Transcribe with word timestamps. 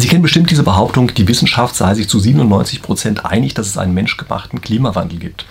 Sie 0.00 0.08
kennen 0.08 0.22
bestimmt 0.22 0.50
diese 0.50 0.62
Behauptung, 0.62 1.12
die 1.12 1.28
Wissenschaft 1.28 1.74
sei 1.76 1.92
sich 1.92 2.08
zu 2.08 2.18
97 2.18 2.80
Prozent 2.80 3.26
einig, 3.26 3.52
dass 3.52 3.66
es 3.66 3.76
einen 3.76 3.92
menschgemachten 3.92 4.62
Klimawandel 4.62 5.18
gibt. 5.18 5.44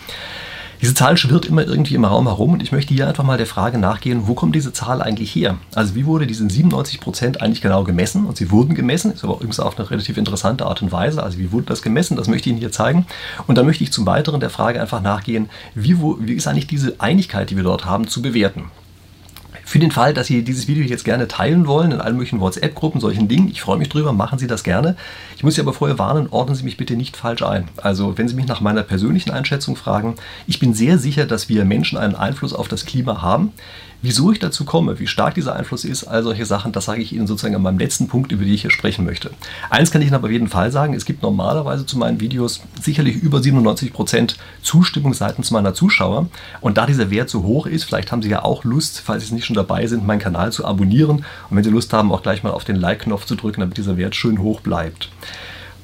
Diese 0.81 0.95
Zahl 0.95 1.17
schwirrt 1.17 1.45
immer 1.45 1.67
irgendwie 1.67 1.93
im 1.93 2.03
Raum 2.03 2.25
herum 2.25 2.53
und 2.53 2.63
ich 2.63 2.71
möchte 2.71 2.95
hier 2.95 3.07
einfach 3.07 3.23
mal 3.23 3.37
der 3.37 3.45
Frage 3.45 3.77
nachgehen, 3.77 4.23
wo 4.25 4.33
kommt 4.33 4.55
diese 4.55 4.73
Zahl 4.73 5.03
eigentlich 5.03 5.35
her? 5.35 5.57
Also 5.75 5.93
wie 5.93 6.07
wurde 6.07 6.25
diese 6.25 6.49
97 6.49 6.99
Prozent 6.99 7.43
eigentlich 7.43 7.61
genau 7.61 7.83
gemessen? 7.83 8.25
Und 8.25 8.37
sie 8.37 8.49
wurden 8.49 8.73
gemessen, 8.73 9.11
ist 9.11 9.23
aber 9.23 9.35
übrigens 9.35 9.59
auf 9.59 9.77
eine 9.77 9.91
relativ 9.91 10.17
interessante 10.17 10.65
Art 10.65 10.81
und 10.81 10.91
Weise. 10.91 11.21
Also 11.21 11.37
wie 11.37 11.51
wurde 11.51 11.67
das 11.67 11.83
gemessen? 11.83 12.17
Das 12.17 12.27
möchte 12.27 12.49
ich 12.49 12.53
Ihnen 12.53 12.59
hier 12.59 12.71
zeigen. 12.71 13.05
Und 13.45 13.55
dann 13.55 13.67
möchte 13.67 13.83
ich 13.83 13.91
zum 13.91 14.07
Weiteren 14.07 14.39
der 14.39 14.49
Frage 14.49 14.81
einfach 14.81 15.03
nachgehen, 15.03 15.47
wie, 15.75 16.01
wo, 16.01 16.17
wie 16.19 16.33
ist 16.33 16.47
eigentlich 16.47 16.65
diese 16.65 16.95
Einigkeit, 16.97 17.51
die 17.51 17.55
wir 17.55 17.63
dort 17.63 17.85
haben, 17.85 18.07
zu 18.07 18.23
bewerten? 18.23 18.71
Für 19.69 19.77
den 19.77 19.91
Fall, 19.91 20.15
dass 20.15 20.25
Sie 20.25 20.41
dieses 20.41 20.67
Video 20.67 20.83
jetzt 20.83 21.05
gerne 21.05 21.27
teilen 21.27 21.67
wollen 21.67 21.91
in 21.91 22.01
allen 22.01 22.15
möglichen 22.15 22.39
WhatsApp-Gruppen, 22.39 22.99
solchen 22.99 23.27
Dingen, 23.27 23.49
ich 23.49 23.61
freue 23.61 23.77
mich 23.77 23.89
drüber, 23.89 24.13
machen 24.13 24.39
Sie 24.39 24.47
das 24.47 24.63
gerne. 24.63 24.95
Ich 25.37 25.43
muss 25.43 25.53
Sie 25.53 25.61
aber 25.61 25.73
vorher 25.73 25.99
warnen, 25.99 26.25
ordnen 26.31 26.55
Sie 26.55 26.63
mich 26.63 26.75
bitte 26.75 26.95
nicht 26.95 27.15
falsch 27.15 27.43
ein. 27.43 27.67
Also 27.77 28.17
wenn 28.17 28.27
Sie 28.27 28.33
mich 28.33 28.47
nach 28.47 28.61
meiner 28.61 28.81
persönlichen 28.81 29.29
Einschätzung 29.29 29.75
fragen, 29.75 30.15
ich 30.47 30.57
bin 30.57 30.73
sehr 30.73 30.97
sicher, 30.97 31.27
dass 31.27 31.49
wir 31.49 31.65
Menschen 31.65 31.99
einen 31.99 32.15
Einfluss 32.15 32.53
auf 32.55 32.67
das 32.67 32.87
Klima 32.87 33.21
haben. 33.21 33.51
Wieso 34.01 34.31
ich 34.31 34.39
dazu 34.39 34.63
komme, 34.63 34.97
wie 34.97 35.07
stark 35.07 35.35
dieser 35.35 35.57
Einfluss 35.57 35.83
ist, 35.83 36.05
all 36.05 36.23
solche 36.23 36.45
Sachen, 36.45 36.71
das 36.71 36.85
sage 36.85 37.01
ich 37.01 37.11
Ihnen 37.11 37.27
sozusagen 37.27 37.55
an 37.55 37.61
meinem 37.61 37.79
letzten 37.79 38.07
Punkt, 38.07 38.31
über 38.31 38.45
den 38.45 38.53
ich 38.53 38.61
hier 38.61 38.71
sprechen 38.71 39.03
möchte. 39.03 39.31
Eins 39.69 39.91
kann 39.91 40.01
ich 40.01 40.07
Ihnen 40.07 40.15
aber 40.15 40.27
auf 40.27 40.31
jeden 40.31 40.47
Fall 40.47 40.71
sagen, 40.71 40.93
es 40.93 41.03
gibt 41.03 41.21
normalerweise 41.21 41.85
zu 41.85 41.97
meinen 41.97 42.21
Videos 42.21 42.61
sicherlich 42.81 43.17
über 43.17 43.43
97 43.43 43.91
Prozent 43.91 44.37
Zustimmung 44.61 45.13
seitens 45.13 45.51
meiner 45.51 45.73
Zuschauer. 45.73 46.29
Und 46.61 46.77
da 46.77 46.85
dieser 46.85 47.11
Wert 47.11 47.29
so 47.29 47.43
hoch 47.43 47.65
ist, 47.65 47.83
vielleicht 47.83 48.13
haben 48.13 48.21
Sie 48.21 48.29
ja 48.29 48.45
auch 48.45 48.63
Lust, 48.63 49.01
falls 49.03 49.27
Sie 49.27 49.33
nicht 49.33 49.45
schon 49.45 49.57
dabei 49.59 49.87
sind, 49.87 50.07
meinen 50.07 50.19
Kanal 50.19 50.51
zu 50.51 50.65
abonnieren. 50.65 51.25
Und 51.49 51.57
wenn 51.57 51.63
Sie 51.63 51.69
Lust 51.69 51.93
haben, 51.93 52.11
auch 52.11 52.23
gleich 52.23 52.43
mal 52.43 52.51
auf 52.51 52.65
den 52.65 52.75
Like-Knopf 52.75 53.25
zu 53.25 53.35
drücken, 53.35 53.61
damit 53.61 53.77
dieser 53.77 53.97
Wert 53.97 54.15
schön 54.15 54.41
hoch 54.41 54.61
bleibt. 54.61 55.09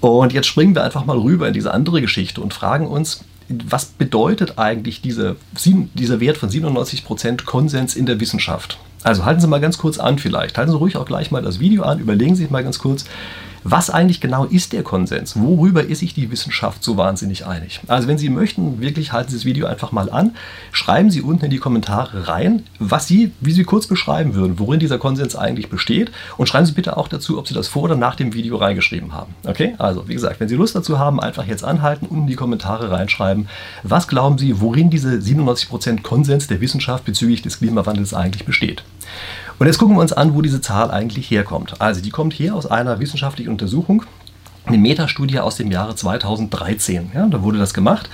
Und 0.02 0.34
jetzt 0.34 0.48
springen 0.48 0.76
wir 0.76 0.84
einfach 0.84 1.06
mal 1.06 1.18
rüber 1.18 1.48
in 1.48 1.54
diese 1.54 1.74
andere 1.74 2.02
Geschichte 2.02 2.42
und 2.42 2.54
fragen 2.54 2.88
uns, 2.88 3.24
was 3.48 3.86
bedeutet 3.86 4.58
eigentlich 4.58 5.02
diese, 5.02 5.36
dieser 5.64 6.20
Wert 6.20 6.38
von 6.38 6.50
97% 6.50 7.46
Konsens 7.46 7.96
in 7.96 8.06
der 8.06 8.20
Wissenschaft? 8.20 8.80
Also 9.04 9.24
halten 9.24 9.42
Sie 9.42 9.48
mal 9.48 9.62
ganz 9.62 9.78
kurz 9.78 10.00
an 10.00 10.18
vielleicht. 10.18 10.58
Halten 10.58 10.72
Sie 10.72 10.78
ruhig 10.78 10.98
auch 10.98 11.06
gleich 11.06 11.30
mal 11.30 11.44
das 11.44 11.60
Video 11.60 11.84
an, 11.84 12.00
überlegen 12.00 12.36
Sie 12.36 12.44
sich 12.44 12.52
mal 12.52 12.64
ganz 12.64 12.80
kurz, 12.80 13.06
was 13.68 13.90
eigentlich 13.90 14.22
genau 14.22 14.46
ist 14.46 14.74
der 14.74 14.84
Konsens? 14.84 15.36
Worüber 15.36 15.84
ist 15.84 16.00
sich 16.00 16.14
die 16.14 16.30
Wissenschaft 16.30 16.84
so 16.84 16.98
wahnsinnig 16.98 17.48
einig? 17.48 17.82
Also 17.88 18.08
wenn 18.08 18.20
Sie 18.20 18.30
möchten, 18.30 18.80
wirklich 18.80 19.12
halten 19.12 19.32
Sie 19.32 19.38
das 19.38 19.44
Video 19.44 19.66
einfach 19.66 19.92
mal 19.92 20.12
an. 20.12 20.36
Schreiben 20.72 21.10
Sie 21.10 21.24
unten 21.24 21.46
in 21.46 21.50
die 21.50 21.58
Kommentare 21.58 22.28
rein, 22.28 22.62
was 22.78 23.08
Sie, 23.08 23.32
wie 23.42 23.52
Sie 23.52 23.64
kurz 23.64 23.88
beschreiben 23.88 24.36
würden, 24.36 24.60
worin 24.60 24.80
dieser 24.80 25.00
Konsens 25.00 25.36
eigentlich 25.36 25.68
besteht. 25.68 26.12
Und 26.38 26.46
schreiben 26.46 26.68
Sie 26.68 26.74
bitte 26.74 26.96
auch 26.96 27.08
dazu, 27.08 27.40
ob 27.40 27.48
Sie 27.48 27.56
das 27.56 27.68
vor 27.68 27.82
oder 27.82 27.96
nach 27.96 28.14
dem 28.14 28.36
Video 28.36 28.56
reingeschrieben 28.58 29.14
haben. 29.14 29.34
Okay? 29.44 29.74
Also 29.80 30.08
wie 30.08 30.14
gesagt, 30.14 30.40
wenn 30.40 30.48
Sie 30.48 30.56
Lust 30.56 30.76
dazu 30.76 31.00
haben, 31.00 31.20
einfach 31.20 31.48
jetzt 31.48 31.64
anhalten, 31.64 32.06
unten 32.06 32.26
in 32.26 32.28
die 32.28 32.36
Kommentare 32.36 32.92
reinschreiben. 32.92 33.48
Was 33.82 34.08
glauben 34.08 34.38
Sie, 34.38 34.62
worin 34.62 34.92
diese 34.92 35.14
97% 35.14 36.04
Konsens 36.04 36.46
der 36.46 36.62
Wissenschaft 36.62 37.04
bezüglich 37.04 37.42
des 37.42 37.58
Klimawandels 37.58 38.14
eigentlich 38.14 38.46
besteht? 38.46 38.84
Und 39.58 39.68
jetzt 39.68 39.78
gucken 39.78 39.96
wir 39.96 40.02
uns 40.02 40.12
an, 40.12 40.36
wo 40.36 40.42
diese 40.42 40.60
Zahl 40.60 40.92
eigentlich 40.92 41.32
herkommt. 41.32 41.80
Also 41.80 42.02
die 42.02 42.10
kommt 42.10 42.34
her 42.34 42.56
aus 42.56 42.66
einer 42.66 43.00
wissenschaftlichen 43.00 43.50
Untersuchung, 43.50 44.04
eine 44.66 44.78
Metastudie 44.78 45.40
aus 45.40 45.56
dem 45.56 45.72
Jahre 45.72 45.96
2013. 45.96 47.12
Ja, 47.14 47.28
da 47.28 47.44
wurde 47.44 47.60
das 47.60 47.74
gemacht. 47.74 48.10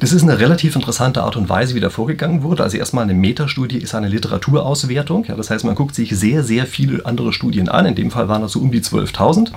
Das 0.00 0.12
ist 0.12 0.22
eine 0.22 0.38
relativ 0.38 0.76
interessante 0.76 1.22
Art 1.22 1.36
und 1.36 1.48
Weise, 1.48 1.74
wie 1.74 1.80
da 1.80 1.90
vorgegangen 1.90 2.42
wurde. 2.42 2.62
Also 2.62 2.76
erstmal 2.76 3.04
eine 3.04 3.14
Metastudie 3.14 3.78
ist 3.78 3.94
eine 3.94 4.08
Literaturauswertung. 4.08 5.24
Ja, 5.26 5.36
das 5.36 5.50
heißt, 5.50 5.64
man 5.64 5.74
guckt 5.74 5.94
sich 5.94 6.10
sehr, 6.16 6.42
sehr 6.42 6.66
viele 6.66 7.06
andere 7.06 7.32
Studien 7.32 7.68
an. 7.68 7.86
In 7.86 7.94
dem 7.94 8.10
Fall 8.10 8.28
waren 8.28 8.42
das 8.42 8.52
so 8.52 8.60
um 8.60 8.70
die 8.70 8.80
12.000 8.80 9.50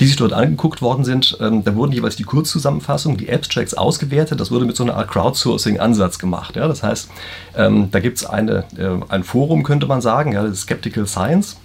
die 0.00 0.06
sich 0.06 0.16
dort 0.16 0.32
angeguckt 0.32 0.80
worden 0.80 1.04
sind. 1.04 1.36
Ähm, 1.40 1.62
da 1.62 1.74
wurden 1.76 1.92
jeweils 1.92 2.16
die 2.16 2.24
Kurzzusammenfassungen, 2.24 3.18
die 3.18 3.30
Abstracts 3.30 3.74
ausgewertet. 3.74 4.40
Das 4.40 4.50
wurde 4.50 4.64
mit 4.64 4.74
so 4.74 4.82
einer 4.82 4.96
Art 4.96 5.10
Crowdsourcing-Ansatz 5.10 6.18
gemacht. 6.18 6.56
Ja? 6.56 6.66
Das 6.66 6.82
heißt, 6.82 7.10
ähm, 7.54 7.90
da 7.90 8.00
gibt 8.00 8.16
es 8.16 8.22
äh, 8.24 8.62
ein 9.08 9.24
Forum, 9.24 9.62
könnte 9.62 9.86
man 9.86 10.00
sagen, 10.00 10.32
ja, 10.32 10.42
das 10.42 10.60
Skeptical 10.60 11.06
Science. 11.06 11.58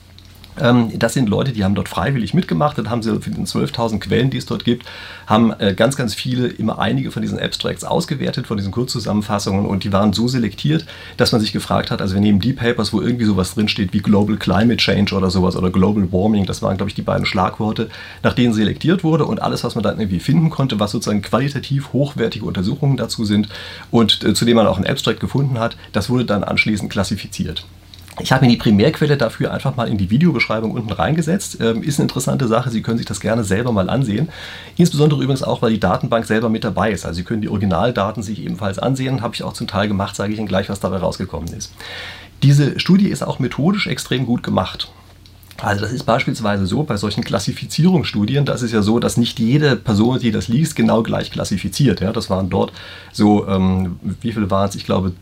Ähm, 0.60 0.98
das 0.98 1.14
sind 1.14 1.30
Leute, 1.30 1.52
die 1.52 1.64
haben 1.64 1.76
dort 1.76 1.90
freiwillig 1.90 2.34
mitgemacht. 2.34 2.78
Dann 2.78 2.90
haben 2.90 3.04
sie 3.04 3.20
für 3.22 3.30
den 3.30 3.46
12.000 3.46 4.00
Quellen, 4.00 4.30
die 4.30 4.38
es 4.38 4.46
dort 4.46 4.66
gibt, 4.66 4.86
haben 5.28 5.54
äh, 5.60 5.74
ganz, 5.74 5.96
ganz 5.96 6.14
viele, 6.14 6.48
immer 6.48 6.80
einige 6.80 7.12
von 7.12 7.22
diesen 7.22 7.40
Abstracts 7.40 7.84
ausgewertet, 7.84 8.48
von 8.48 8.58
diesen 8.58 8.72
Kurzzusammenfassungen. 8.72 9.66
Und 9.66 9.84
die 9.84 9.92
waren 9.92 10.14
so 10.14 10.28
selektiert, 10.28 10.86
dass 11.18 11.32
man 11.32 11.42
sich 11.42 11.54
gefragt 11.54 11.92
hat, 11.92 12.02
also 12.02 12.14
wir 12.14 12.22
nehmen 12.22 12.40
die 12.40 12.54
Papers, 12.54 12.94
wo 12.94 13.02
irgendwie 13.02 13.26
sowas 13.26 13.54
drinsteht 13.54 13.94
wie 13.94 14.00
Global 14.00 14.38
Climate 14.38 14.78
Change 14.78 15.16
oder 15.16 15.30
sowas 15.30 15.56
oder 15.56 15.70
Global 15.70 16.12
Warming, 16.12 16.46
das 16.46 16.62
waren, 16.62 16.78
glaube 16.78 16.90
ich, 16.90 16.96
die 16.96 17.02
beiden 17.02 17.26
Schlagworte, 17.26 17.90
nach 18.24 18.34
denen 18.34 18.54
selektiert 18.54 19.04
wurde. 19.04 19.26
Und 19.26 19.42
alles, 19.42 19.64
was 19.64 19.76
man 19.76 19.84
dann 19.84 20.00
irgendwie 20.00 20.20
finden 20.20 20.50
konnte, 20.50 20.80
was 20.80 20.92
sozusagen 20.92 21.22
qualitativ 21.22 21.94
hochwertige 21.94 22.46
Untersuchungen 22.46 22.98
dazu 22.98 23.26
sind 23.26 23.50
und 23.92 24.24
äh, 24.24 24.34
zu 24.34 24.46
dem 24.46 24.56
man 24.56 24.68
auch 24.68 24.78
ein 24.78 24.88
Abstract 24.88 25.20
gefunden 25.20 25.60
hat, 25.60 25.78
das 25.92 26.10
wurde 26.10 26.26
dann 26.26 26.44
anschließend 26.44 26.92
klassifiziert. 26.92 27.66
Ich 28.20 28.32
habe 28.32 28.46
mir 28.46 28.52
die 28.52 28.58
Primärquelle 28.58 29.18
dafür 29.18 29.52
einfach 29.54 29.76
mal 29.76 29.90
in 29.90 29.98
die 29.98 30.10
Videobeschreibung 30.10 30.72
unten 30.72 30.92
reingesetzt. 30.92 31.58
Ähm, 31.60 31.84
ist 31.84 32.00
eine 32.00 32.06
interessante 32.06 32.48
Sache, 32.48 32.70
Sie 32.70 32.82
können 32.82 32.98
sich 32.98 33.06
das 33.06 33.20
gerne 33.20 33.44
selber 33.44 33.74
mal 33.74 33.90
ansehen. 33.90 34.30
Insbesondere 34.78 35.22
übrigens 35.22 35.44
auch, 35.44 35.62
weil 35.62 35.72
die 35.72 35.80
Datenbank 35.80 36.26
selber 36.26 36.48
mit 36.48 36.64
dabei 36.64 36.92
ist. 36.92 37.06
Also 37.06 37.18
Sie 37.18 37.24
können 37.24 37.42
die 37.42 37.50
Originaldaten 37.50 38.24
sich 38.24 38.42
ebenfalls 38.42 38.80
ansehen. 38.80 39.22
Habe 39.22 39.36
ich 39.36 39.44
auch 39.44 39.54
zum 39.54 39.68
Teil 39.68 39.90
gemacht, 39.90 40.16
sage 40.16 40.32
ich 40.32 40.40
Ihnen 40.40 40.48
gleich, 40.48 40.70
was 40.70 40.80
dabei 40.80 40.98
rausgekommen 40.98 41.52
ist. 41.54 41.74
Diese 42.42 42.80
Studie 42.80 43.10
ist 43.10 43.24
auch 43.24 43.40
methodisch 43.40 43.88
extrem 43.88 44.26
gut 44.26 44.44
gemacht. 44.44 44.90
Also 45.62 45.82
das 45.82 45.94
ist 45.94 46.04
beispielsweise 46.04 46.66
so 46.66 46.84
bei 46.84 46.98
solchen 46.98 47.24
Klassifizierungsstudien, 47.24 48.44
das 48.44 48.62
ist 48.62 48.74
ja 48.74 48.82
so, 48.82 49.00
dass 49.00 49.16
nicht 49.16 49.40
jede 49.40 49.78
Person, 49.78 50.20
die 50.20 50.32
das 50.32 50.50
liest, 50.50 50.76
genau 50.76 51.02
gleich 51.02 51.32
klassifiziert. 51.32 52.02
Ja, 52.02 52.12
das 52.12 52.30
waren 52.30 52.50
dort 52.50 52.74
so, 53.14 53.48
ähm, 53.48 53.98
wie 54.22 54.34
viele 54.34 54.52
waren 54.52 54.68
es? 54.68 54.76
Ich 54.76 54.86
glaube 54.86 55.14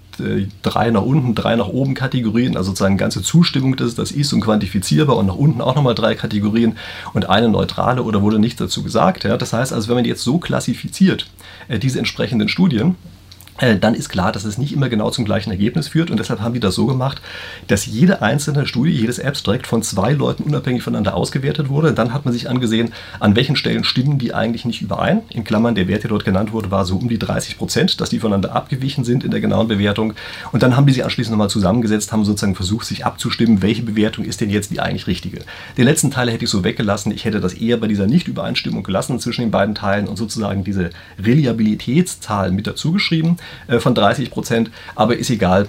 drei 0.62 0.92
nach 0.92 1.02
unten, 1.02 1.36
drei 1.36 1.56
nach 1.56 1.68
oben 1.68 1.94
Kategorien, 1.94 2.58
also 2.58 2.72
sozusagen 2.72 2.98
ganze 2.98 3.22
Zustimmung, 3.22 3.76
dass 3.76 3.96
das 3.96 4.12
ist 4.12 4.34
und 4.34 4.42
quantifizierbar 4.42 5.18
und 5.18 5.28
nach 5.28 5.36
unten 5.36 5.62
auch 5.62 5.76
nochmal 5.76 5.96
drei 5.96 6.16
Kategorien 6.16 6.78
und 7.14 7.30
eine 7.30 7.50
neutrale 7.50 8.04
oder 8.04 8.22
wurde 8.22 8.40
nichts 8.40 8.60
dazu 8.60 8.84
gesagt. 8.84 9.24
Ja, 9.24 9.38
das 9.38 9.54
heißt 9.54 9.74
also, 9.74 9.88
wenn 9.90 9.96
man 9.96 10.06
jetzt 10.06 10.24
so 10.24 10.38
klassifiziert, 10.38 11.28
äh, 11.68 11.80
diese 11.80 12.00
entsprechenden 12.00 12.50
Studien, 12.50 12.92
äh, 12.92 13.13
dann 13.60 13.94
ist 13.94 14.10
klar, 14.10 14.32
dass 14.32 14.46
es 14.46 14.58
nicht 14.58 14.74
immer 14.74 14.90
genau 14.90 15.12
zum 15.12 15.26
gleichen 15.26 15.52
Ergebnis 15.52 15.88
führt. 15.88 16.10
Und 16.10 16.18
deshalb 16.18 16.42
haben 16.42 16.54
die 16.54 16.60
das 16.60 16.76
so 16.76 16.88
gemacht, 16.88 17.22
dass 17.68 17.86
jede 17.86 18.22
einzelne 18.22 18.66
Studie, 18.66 18.92
jedes 18.92 19.20
Abstract 19.20 19.68
von 19.68 19.84
zwei 19.84 20.14
Leuten 20.14 20.44
unabhängig 20.44 20.82
voneinander 20.82 21.16
ausgewertet 21.16 21.70
wurde. 21.70 21.94
Dann 21.94 22.14
hat 22.14 22.26
man 22.26 22.34
sich 22.34 22.50
angesehen, 22.50 22.92
an 23.20 23.36
welchen 23.36 23.56
Stellen 23.56 23.84
stimmen 23.84 24.18
die 24.18 24.34
eigentlich 24.34 24.66
nicht 24.66 24.82
überein. 24.82 25.22
In 25.30 25.44
Klammern, 25.44 25.76
der 25.76 25.88
Wert, 25.88 26.04
der 26.04 26.10
dort 26.10 26.26
genannt 26.26 26.52
wurde, 26.52 26.72
war 26.72 26.86
so 26.86 26.98
um 26.98 27.10
die 27.10 27.20
30 27.20 27.58
Prozent, 27.58 28.02
dass 28.02 28.10
die 28.10 28.20
voneinander 28.20 28.56
abgewichen 28.56 29.04
sind 29.04 29.24
in 29.24 29.32
der 29.32 29.40
genauen 29.40 29.68
Bewertung. 29.68 30.14
Und 30.52 30.64
dann 30.64 30.76
haben 30.76 30.88
die 30.88 30.94
sich 30.94 31.04
anschließend 31.04 31.32
nochmal 31.32 31.50
zusammengesetzt, 31.50 32.12
haben 32.12 32.26
sozusagen 32.26 32.56
versucht, 32.56 32.88
sich 32.88 33.06
abzustimmen, 33.06 33.62
welche 33.62 33.84
Bewertung 33.84 34.26
ist 34.26 34.42
denn 34.42 34.50
jetzt 34.50 34.72
die 34.72 34.80
eigentlich 34.80 35.08
richtige. 35.08 35.42
Den 35.78 35.86
letzten 35.86 36.10
Teil 36.10 36.32
hätte 36.32 36.46
ich 36.46 36.50
so 36.50 36.64
weggelassen. 36.64 37.12
Ich 37.12 37.24
hätte 37.26 37.40
das 37.40 37.54
eher 37.54 37.78
bei 37.78 37.88
dieser 37.88 38.08
Nicht-Übereinstimmung 38.08 38.84
gelassen 38.84 39.20
zwischen 39.20 39.42
den 39.42 39.52
beiden 39.52 39.76
Teilen 39.76 40.08
und 40.08 40.18
sozusagen 40.18 40.64
diese 40.64 40.90
Reliabilitätszahl 41.20 42.52
mit 42.52 42.66
dazu 42.66 42.92
geschrieben. 42.92 43.38
Äh, 43.68 43.80
von 43.80 43.96
30 43.96 44.32
Prozent, 44.32 44.72
aber 44.96 45.18
ist 45.18 45.30
egal. 45.30 45.68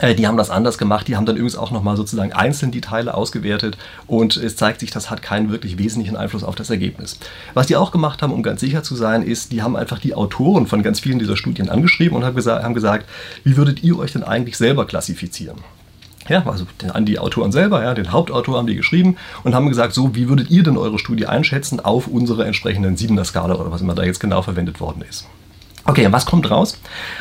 Äh, 0.00 0.14
die 0.14 0.26
haben 0.26 0.36
das 0.36 0.50
anders 0.50 0.78
gemacht. 0.78 1.06
Die 1.08 1.16
haben 1.16 1.26
dann 1.26 1.36
übrigens 1.36 1.56
auch 1.56 1.70
nochmal 1.70 1.96
sozusagen 1.96 2.32
einzeln 2.32 2.72
die 2.72 2.80
Teile 2.80 3.14
ausgewertet 3.14 3.76
und 4.06 4.36
es 4.36 4.56
zeigt 4.56 4.80
sich, 4.80 4.90
das 4.90 5.10
hat 5.10 5.22
keinen 5.22 5.50
wirklich 5.50 5.78
wesentlichen 5.78 6.16
Einfluss 6.16 6.44
auf 6.44 6.54
das 6.54 6.70
Ergebnis. 6.70 7.18
Was 7.54 7.66
die 7.66 7.76
auch 7.76 7.92
gemacht 7.92 8.22
haben, 8.22 8.32
um 8.32 8.42
ganz 8.42 8.60
sicher 8.60 8.82
zu 8.82 8.96
sein, 8.96 9.22
ist, 9.22 9.52
die 9.52 9.62
haben 9.62 9.76
einfach 9.76 9.98
die 9.98 10.14
Autoren 10.14 10.66
von 10.66 10.82
ganz 10.82 11.00
vielen 11.00 11.18
dieser 11.18 11.36
Studien 11.36 11.68
angeschrieben 11.68 12.16
und 12.16 12.24
haben 12.24 12.34
gesagt, 12.34 12.64
haben 12.64 12.74
gesagt 12.74 13.06
wie 13.44 13.56
würdet 13.56 13.82
ihr 13.82 13.98
euch 13.98 14.12
denn 14.12 14.24
eigentlich 14.24 14.56
selber 14.56 14.86
klassifizieren? 14.86 15.58
Ja, 16.28 16.46
also 16.46 16.64
an 16.90 17.04
die 17.04 17.18
Autoren 17.18 17.52
selber, 17.52 17.82
ja, 17.82 17.92
den 17.92 18.10
Hauptautor 18.10 18.56
haben 18.56 18.66
die 18.66 18.76
geschrieben 18.76 19.16
und 19.42 19.54
haben 19.54 19.68
gesagt, 19.68 19.92
so, 19.92 20.14
wie 20.14 20.26
würdet 20.26 20.50
ihr 20.50 20.62
denn 20.62 20.78
eure 20.78 20.98
Studie 20.98 21.26
einschätzen 21.26 21.80
auf 21.80 22.06
unsere 22.06 22.46
entsprechenden 22.46 22.96
Siebener 22.96 23.26
Skala 23.26 23.56
oder 23.56 23.70
was 23.70 23.82
immer 23.82 23.94
da 23.94 24.04
jetzt 24.04 24.20
genau 24.20 24.40
verwendet 24.40 24.80
worden 24.80 25.04
ist. 25.08 25.26
Okay, 25.86 26.10
was 26.10 26.24
kommt 26.24 26.50
raus? 26.50 26.78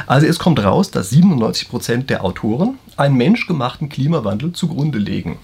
Also 0.07 0.25
es 0.25 0.39
kommt 0.39 0.63
raus, 0.63 0.89
dass 0.89 1.12
97% 1.12 2.06
der 2.06 2.24
Autoren 2.24 2.80
einen 2.95 3.15
menschgemachten 3.15 3.89
Klimawandel 3.89 4.54
zugrunde 4.54 5.00
legen. 5.00 5.38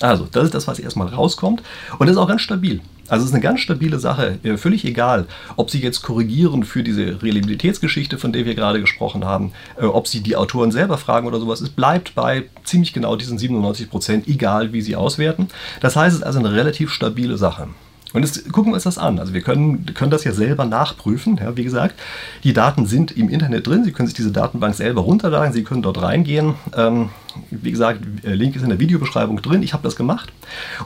Also, 0.00 0.26
das 0.30 0.46
ist 0.46 0.54
das, 0.54 0.66
was 0.66 0.80
erstmal 0.80 1.06
rauskommt. 1.06 1.62
Und 1.98 2.08
das 2.08 2.16
ist 2.16 2.20
auch 2.20 2.26
ganz 2.26 2.42
stabil. 2.42 2.80
Also 3.08 3.22
es 3.22 3.30
ist 3.30 3.34
eine 3.34 3.42
ganz 3.42 3.60
stabile 3.60 3.98
Sache, 3.98 4.38
äh, 4.42 4.56
völlig 4.56 4.84
egal, 4.86 5.26
ob 5.56 5.70
Sie 5.70 5.80
jetzt 5.80 6.02
korrigieren 6.02 6.64
für 6.64 6.82
diese 6.82 7.22
Reliabilitätsgeschichte, 7.22 8.16
von 8.16 8.32
der 8.32 8.46
wir 8.46 8.54
gerade 8.54 8.80
gesprochen 8.80 9.26
haben, 9.26 9.52
äh, 9.76 9.84
ob 9.84 10.08
Sie 10.08 10.20
die 10.20 10.36
Autoren 10.36 10.72
selber 10.72 10.96
fragen 10.96 11.26
oder 11.26 11.38
sowas. 11.38 11.60
Es 11.60 11.68
bleibt 11.68 12.14
bei 12.14 12.44
ziemlich 12.64 12.94
genau 12.94 13.14
diesen 13.16 13.38
97 13.38 13.90
Prozent, 13.90 14.26
egal 14.26 14.72
wie 14.72 14.80
Sie 14.80 14.96
auswerten. 14.96 15.48
Das 15.80 15.96
heißt, 15.96 16.14
es 16.14 16.20
ist 16.20 16.26
also 16.26 16.38
eine 16.38 16.52
relativ 16.52 16.90
stabile 16.90 17.36
Sache. 17.36 17.68
Und 18.14 18.22
jetzt 18.22 18.50
gucken 18.52 18.70
wir 18.70 18.76
uns 18.76 18.84
das 18.84 18.96
an. 18.96 19.18
Also 19.18 19.34
wir 19.34 19.42
können, 19.42 19.92
können 19.92 20.12
das 20.12 20.24
ja 20.24 20.32
selber 20.32 20.64
nachprüfen. 20.64 21.36
Ja, 21.36 21.56
wie 21.56 21.64
gesagt, 21.64 21.96
die 22.44 22.52
Daten 22.52 22.86
sind 22.86 23.10
im 23.10 23.28
Internet 23.28 23.66
drin. 23.66 23.84
Sie 23.84 23.92
können 23.92 24.06
sich 24.06 24.16
diese 24.16 24.30
Datenbank 24.30 24.74
selber 24.74 25.02
runterladen. 25.02 25.52
Sie 25.52 25.64
können 25.64 25.82
dort 25.82 26.00
reingehen. 26.00 26.54
Ähm, 26.76 27.10
wie 27.50 27.72
gesagt, 27.72 28.00
Link 28.22 28.54
ist 28.54 28.62
in 28.62 28.68
der 28.68 28.78
Videobeschreibung 28.78 29.42
drin. 29.42 29.64
Ich 29.64 29.72
habe 29.72 29.82
das 29.82 29.96
gemacht. 29.96 30.32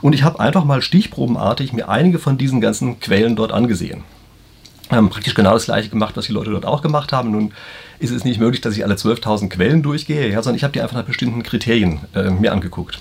Und 0.01 0.13
ich 0.13 0.23
habe 0.23 0.39
einfach 0.39 0.65
mal 0.65 0.81
stichprobenartig 0.81 1.71
mir 1.71 1.87
einige 1.87 2.17
von 2.17 2.37
diesen 2.37 2.61
ganzen 2.61 2.99
Quellen 2.99 3.35
dort 3.35 3.51
angesehen 3.51 4.03
haben 4.97 5.09
praktisch 5.09 5.35
genau 5.35 5.53
das 5.53 5.65
gleiche 5.65 5.89
gemacht, 5.89 6.17
was 6.17 6.25
die 6.25 6.33
Leute 6.33 6.51
dort 6.51 6.65
auch 6.65 6.81
gemacht 6.81 7.13
haben. 7.13 7.31
Nun 7.31 7.53
ist 7.99 8.11
es 8.11 8.23
nicht 8.23 8.39
möglich, 8.39 8.61
dass 8.61 8.75
ich 8.75 8.83
alle 8.83 8.95
12.000 8.95 9.49
Quellen 9.49 9.83
durchgehe, 9.83 10.29
ja, 10.31 10.41
sondern 10.41 10.55
ich 10.55 10.63
habe 10.63 10.73
die 10.73 10.81
einfach 10.81 10.95
nach 10.95 11.05
bestimmten 11.05 11.43
Kriterien 11.43 11.99
äh, 12.15 12.29
mir 12.29 12.53
angeguckt. 12.53 12.99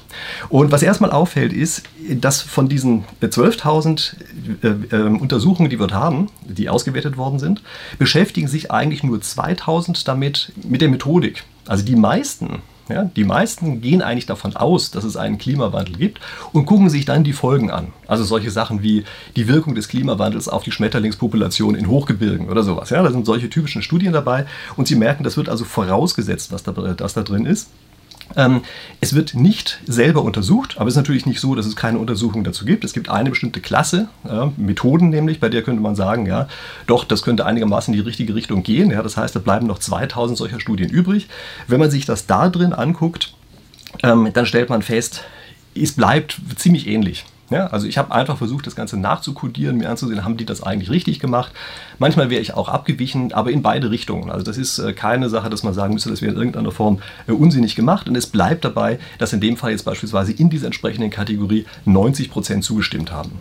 Und 0.49 0.73
was 0.73 0.83
erstmal 0.83 1.13
auffällt, 1.13 1.53
ist, 1.53 1.85
dass 2.11 2.43
von 2.43 2.69
diesen 2.69 3.05
12.000 3.23 4.15
äh, 4.63 4.97
äh, 4.97 5.03
Untersuchungen, 5.03 5.71
die 5.71 5.79
wir 5.79 5.89
haben, 5.91 6.29
die 6.43 6.69
ausgewertet 6.69 7.17
worden 7.17 7.39
sind, 7.39 7.63
beschäftigen 7.99 8.49
sich 8.49 8.71
eigentlich 8.71 9.03
nur 9.03 9.19
2.000 9.19 10.05
damit 10.05 10.53
mit 10.63 10.81
der 10.81 10.89
Methodik. 10.89 11.45
Also 11.67 11.85
die 11.85 11.97
meisten 11.97 12.63
ja, 12.89 13.05
die 13.05 13.25
meisten 13.25 13.81
gehen 13.81 14.03
eigentlich 14.03 14.27
davon 14.27 14.57
aus, 14.57 14.91
dass 14.91 15.05
es 15.05 15.17
einen 15.17 15.39
Klimawandel 15.39 15.97
gibt 15.97 16.21
und 16.53 16.67
gucken 16.67 16.91
sich 16.91 17.05
dann 17.05 17.25
die 17.25 17.33
Folgen 17.33 17.71
an. 17.71 17.89
Also 18.07 18.25
solche 18.25 18.51
Sachen 18.51 18.83
wie 18.83 19.05
die 19.37 19.49
Wirkung 19.49 19.75
des 19.75 19.89
Klimawandels 19.89 20.49
auf 20.49 20.63
die 20.63 20.73
Schmetterlingspopulation 20.73 21.75
in 21.75 21.89
Hochgebirgen 21.89 22.49
oder 22.49 22.63
sowas. 22.63 22.91
Ja, 22.91 23.03
da 23.03 23.11
sind 23.11 23.27
solche 23.27 23.51
typischen 23.51 23.83
Studien 23.83 24.13
dabei 24.13 24.47
und 24.77 24.89
Sie 24.89 24.97
merken, 24.97 25.25
das 25.25 25.37
wird 25.37 25.49
also 25.49 25.65
vorausgesetzt, 25.65 26.53
was 26.53 26.63
da, 26.63 26.75
was 26.77 27.15
da 27.15 27.23
drin 27.23 27.47
ist. 27.47 27.69
Ähm, 28.37 28.63
es 29.01 29.15
wird 29.15 29.35
nicht 29.35 29.81
selber 29.87 30.23
untersucht, 30.23 30.77
aber 30.77 30.87
es 30.87 30.95
ist 30.95 30.99
natürlich 30.99 31.27
nicht 31.27 31.41
so, 31.41 31.55
dass 31.55 31.67
es 31.67 31.77
keine 31.77 31.99
Untersuchung 31.99 32.45
dazu 32.45 32.65
gibt. 32.65 32.85
Es 32.85 32.93
gibt 32.93 33.09
eine 33.09 33.31
bestimmte 33.31 33.61
Klasse, 33.61 34.09
ja, 34.25 34.53
Methoden 34.57 35.09
nämlich, 35.09 35.41
bei 35.41 35.49
der 35.49 35.63
könnte 35.63 35.83
man 35.83 35.97
sagen, 35.97 36.27
ja, 36.27 36.49
doch, 36.87 37.05
das 37.05 37.23
könnte 37.23 37.47
einigermaßen 37.47 37.93
in 37.93 38.01
die 38.01 38.07
richtige 38.07 38.35
Richtung 38.35 38.63
gehen. 38.63 38.91
Ja, 38.91 39.03
das 39.03 39.17
heißt, 39.17 39.35
da 39.35 39.41
bleiben 39.41 39.67
noch 39.67 39.79
2000 39.79 40.37
solcher 40.37 40.61
Studien 40.61 40.91
übrig. 40.91 41.29
Wenn 41.67 41.81
man 41.81 41.91
sich 41.91 42.05
das 42.05 42.27
da 42.27 42.49
drin 42.49 42.73
anguckt, 42.73 43.35
ähm, 44.03 44.31
dann 44.33 44.47
stellt 44.47 44.69
man 44.69 44.83
fest, 44.83 45.25
es 45.75 45.93
bleibt 45.93 46.41
ziemlich 46.57 46.87
ähnlich. 46.87 47.25
Ja, 47.51 47.69
also 47.69 47.87
ich 47.87 47.97
habe 47.97 48.13
einfach 48.13 48.37
versucht, 48.37 48.67
das 48.67 48.77
Ganze 48.77 48.99
nachzukodieren, 48.99 49.79
mir 49.79 49.89
anzusehen, 49.89 50.25
haben 50.25 50.37
die 50.37 50.45
das 50.45 50.63
eigentlich 50.63 50.91
richtig 50.91 51.19
gemacht. 51.19 51.53
Manchmal 51.99 52.29
wäre 52.29 52.43
ich 52.43 52.53
auch 52.53 52.69
abgewichen, 52.69 53.33
aber 53.33 53.51
in 53.51 53.63
beide 53.63 53.91
Richtungen. 53.91 54.31
Also 54.31 54.45
das 54.45 54.59
ist 54.59 54.79
äh, 54.79 54.93
keine 54.93 55.31
Sache, 55.31 55.49
dass 55.49 55.63
man 55.63 55.73
sagen 55.73 55.95
müsste, 55.95 56.11
das 56.11 56.21
wäre 56.21 56.33
in 56.33 56.39
irgendeiner 56.39 56.73
Form 56.73 56.99
äh, 57.27 57.33
unsinnig 57.33 57.75
gemacht. 57.75 58.07
Und 58.09 58.17
es 58.17 58.27
bleibt 58.27 58.65
dabei, 58.67 58.99
dass 59.19 59.33
in 59.33 59.41
dem 59.41 59.57
Fall 59.57 59.71
jetzt 59.71 59.85
beispielsweise 59.85 60.33
in 60.33 60.51
dieser 60.51 60.67
entsprechenden 60.67 61.11
Kategorie 61.11 61.65
90 61.87 62.31
Prozent 62.31 62.65
zugestimmt 62.65 63.13
haben. 63.13 63.33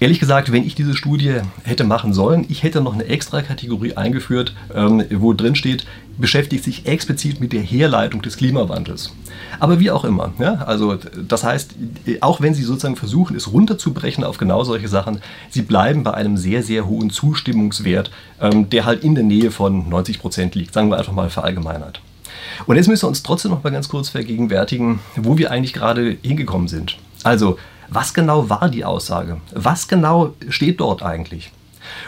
Ehrlich 0.00 0.18
gesagt, 0.18 0.50
wenn 0.52 0.66
ich 0.66 0.74
diese 0.74 0.94
Studie 0.94 1.40
hätte 1.62 1.84
machen 1.84 2.12
sollen, 2.12 2.46
ich 2.48 2.62
hätte 2.62 2.80
noch 2.80 2.94
eine 2.94 3.06
extra 3.06 3.42
Kategorie 3.42 3.96
eingeführt, 3.96 4.54
ähm, 4.74 5.04
wo 5.10 5.32
drin 5.32 5.54
steht, 5.54 5.86
beschäftigt 6.18 6.64
sich 6.64 6.86
explizit 6.86 7.40
mit 7.40 7.52
der 7.52 7.62
Herleitung 7.62 8.22
des 8.22 8.36
Klimawandels. 8.36 9.12
Aber 9.60 9.80
wie 9.80 9.90
auch 9.90 10.04
immer. 10.04 10.32
Ja? 10.38 10.54
Also 10.66 10.98
das 11.26 11.44
heißt, 11.44 11.74
auch 12.20 12.40
wenn 12.40 12.54
Sie 12.54 12.62
sozusagen 12.62 12.96
versuchen, 12.96 13.36
es 13.36 13.52
runterzubrechen 13.52 14.24
auf 14.24 14.38
genau 14.38 14.64
solche 14.64 14.88
Sachen, 14.88 15.20
Sie 15.50 15.62
bleiben 15.62 16.02
bei 16.02 16.14
einem 16.14 16.36
sehr, 16.36 16.62
sehr 16.62 16.86
hohen 16.86 17.10
Zustimmungswert, 17.10 18.10
ähm, 18.40 18.70
der 18.70 18.84
halt 18.84 19.04
in 19.04 19.14
der 19.14 19.24
Nähe 19.24 19.50
von 19.50 19.88
90 19.88 20.20
Prozent 20.20 20.54
liegt. 20.54 20.74
Sagen 20.74 20.90
wir 20.90 20.98
einfach 20.98 21.12
mal 21.12 21.30
verallgemeinert. 21.30 22.00
Und 22.66 22.76
jetzt 22.76 22.88
müssen 22.88 23.02
wir 23.02 23.08
uns 23.08 23.22
trotzdem 23.22 23.52
noch 23.52 23.62
mal 23.62 23.70
ganz 23.70 23.88
kurz 23.88 24.08
vergegenwärtigen, 24.08 25.00
wo 25.16 25.38
wir 25.38 25.50
eigentlich 25.50 25.72
gerade 25.72 26.16
hingekommen 26.22 26.68
sind. 26.68 26.96
Also, 27.22 27.58
was 27.88 28.14
genau 28.14 28.48
war 28.50 28.68
die 28.68 28.84
Aussage? 28.84 29.40
Was 29.52 29.88
genau 29.88 30.34
steht 30.48 30.80
dort 30.80 31.02
eigentlich? 31.02 31.52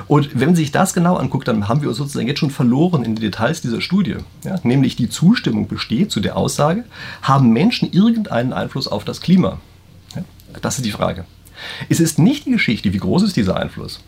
Und 0.09 0.39
wenn 0.39 0.49
man 0.49 0.57
sich 0.57 0.73
das 0.73 0.95
genau 0.95 1.17
anguckt, 1.17 1.49
dann 1.49 1.69
haben 1.69 1.83
wir 1.83 1.89
uns 1.89 1.99
sozusagen 1.99 2.29
jetzt 2.29 2.39
schon 2.39 2.51
verloren 2.51 3.05
in 3.05 3.15
die 3.15 3.23
Details 3.23 3.61
dieser 3.61 3.81
Studie. 3.81 4.17
Ja, 4.45 4.57
nämlich 4.63 4.97
die 4.97 5.09
Zustimmung 5.09 5.69
besteht 5.69 6.11
zu 6.11 6.21
der 6.21 6.37
Aussage, 6.37 6.85
haben 7.23 7.51
Menschen 7.51 7.93
irgendeinen 7.93 8.53
Einfluss 8.53 8.89
auf 8.89 9.05
das 9.05 9.21
Klima? 9.21 9.59
Ja, 10.15 10.23
das 10.63 10.77
ist 10.77 10.87
die 10.87 10.93
Frage. 10.93 11.25
Es 11.89 12.01
ist 12.01 12.19
nicht 12.19 12.47
die 12.47 12.53
Geschichte, 12.53 12.93
wie 12.93 12.99
groß 12.99 13.23
ist 13.23 13.37
dieser 13.37 13.57
Einfluss. 13.57 14.01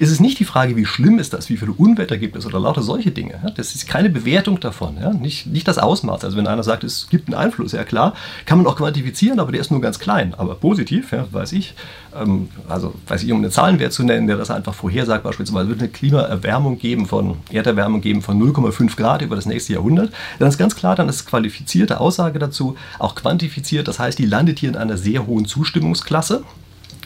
Es 0.00 0.10
ist 0.10 0.20
nicht 0.20 0.38
die 0.38 0.44
Frage, 0.44 0.76
wie 0.76 0.86
schlimm 0.86 1.18
ist 1.18 1.32
das, 1.32 1.48
wie 1.48 1.56
viele 1.56 1.72
Unwetter 1.72 2.16
gibt 2.16 2.36
es 2.36 2.46
oder 2.46 2.60
lauter 2.60 2.82
solche 2.82 3.10
Dinge. 3.10 3.52
Das 3.56 3.74
ist 3.74 3.86
keine 3.88 4.10
Bewertung 4.10 4.60
davon, 4.60 4.96
nicht, 5.20 5.46
nicht 5.46 5.68
das 5.68 5.78
Ausmaß. 5.78 6.24
Also 6.24 6.36
wenn 6.36 6.46
einer 6.46 6.62
sagt, 6.62 6.84
es 6.84 7.08
gibt 7.08 7.28
einen 7.28 7.34
Einfluss, 7.34 7.72
ja 7.72 7.84
klar, 7.84 8.14
kann 8.46 8.58
man 8.58 8.66
auch 8.66 8.76
quantifizieren, 8.76 9.40
aber 9.40 9.52
der 9.52 9.60
ist 9.60 9.70
nur 9.70 9.80
ganz 9.80 9.98
klein. 9.98 10.34
Aber 10.36 10.54
positiv, 10.54 11.12
ja, 11.12 11.26
weiß 11.30 11.52
ich, 11.52 11.74
ähm, 12.16 12.48
also 12.68 12.94
weiß 13.06 13.22
ich, 13.22 13.32
um 13.32 13.38
einen 13.38 13.50
Zahlenwert 13.50 13.92
zu 13.92 14.02
nennen, 14.02 14.26
der 14.26 14.36
das 14.36 14.50
einfach 14.50 14.74
vorhersagt, 14.74 15.24
beispielsweise 15.24 15.68
wird 15.68 15.80
eine 15.80 15.88
Klimaerwärmung 15.88 16.78
geben 16.78 17.06
von, 17.06 17.36
Erderwärmung 17.50 18.00
geben 18.00 18.22
von 18.22 18.40
0,5 18.40 18.96
Grad 18.96 19.22
über 19.22 19.36
das 19.36 19.46
nächste 19.46 19.74
Jahrhundert, 19.74 20.12
dann 20.38 20.48
ist 20.48 20.58
ganz 20.58 20.76
klar, 20.76 20.96
dann 20.96 21.08
ist 21.08 21.26
qualifizierte 21.26 22.00
Aussage 22.00 22.38
dazu 22.38 22.76
auch 22.98 23.14
quantifiziert. 23.14 23.88
Das 23.88 23.98
heißt, 23.98 24.18
die 24.18 24.26
landet 24.26 24.58
hier 24.58 24.68
in 24.68 24.76
einer 24.76 24.96
sehr 24.96 25.26
hohen 25.26 25.46
Zustimmungsklasse. 25.46 26.44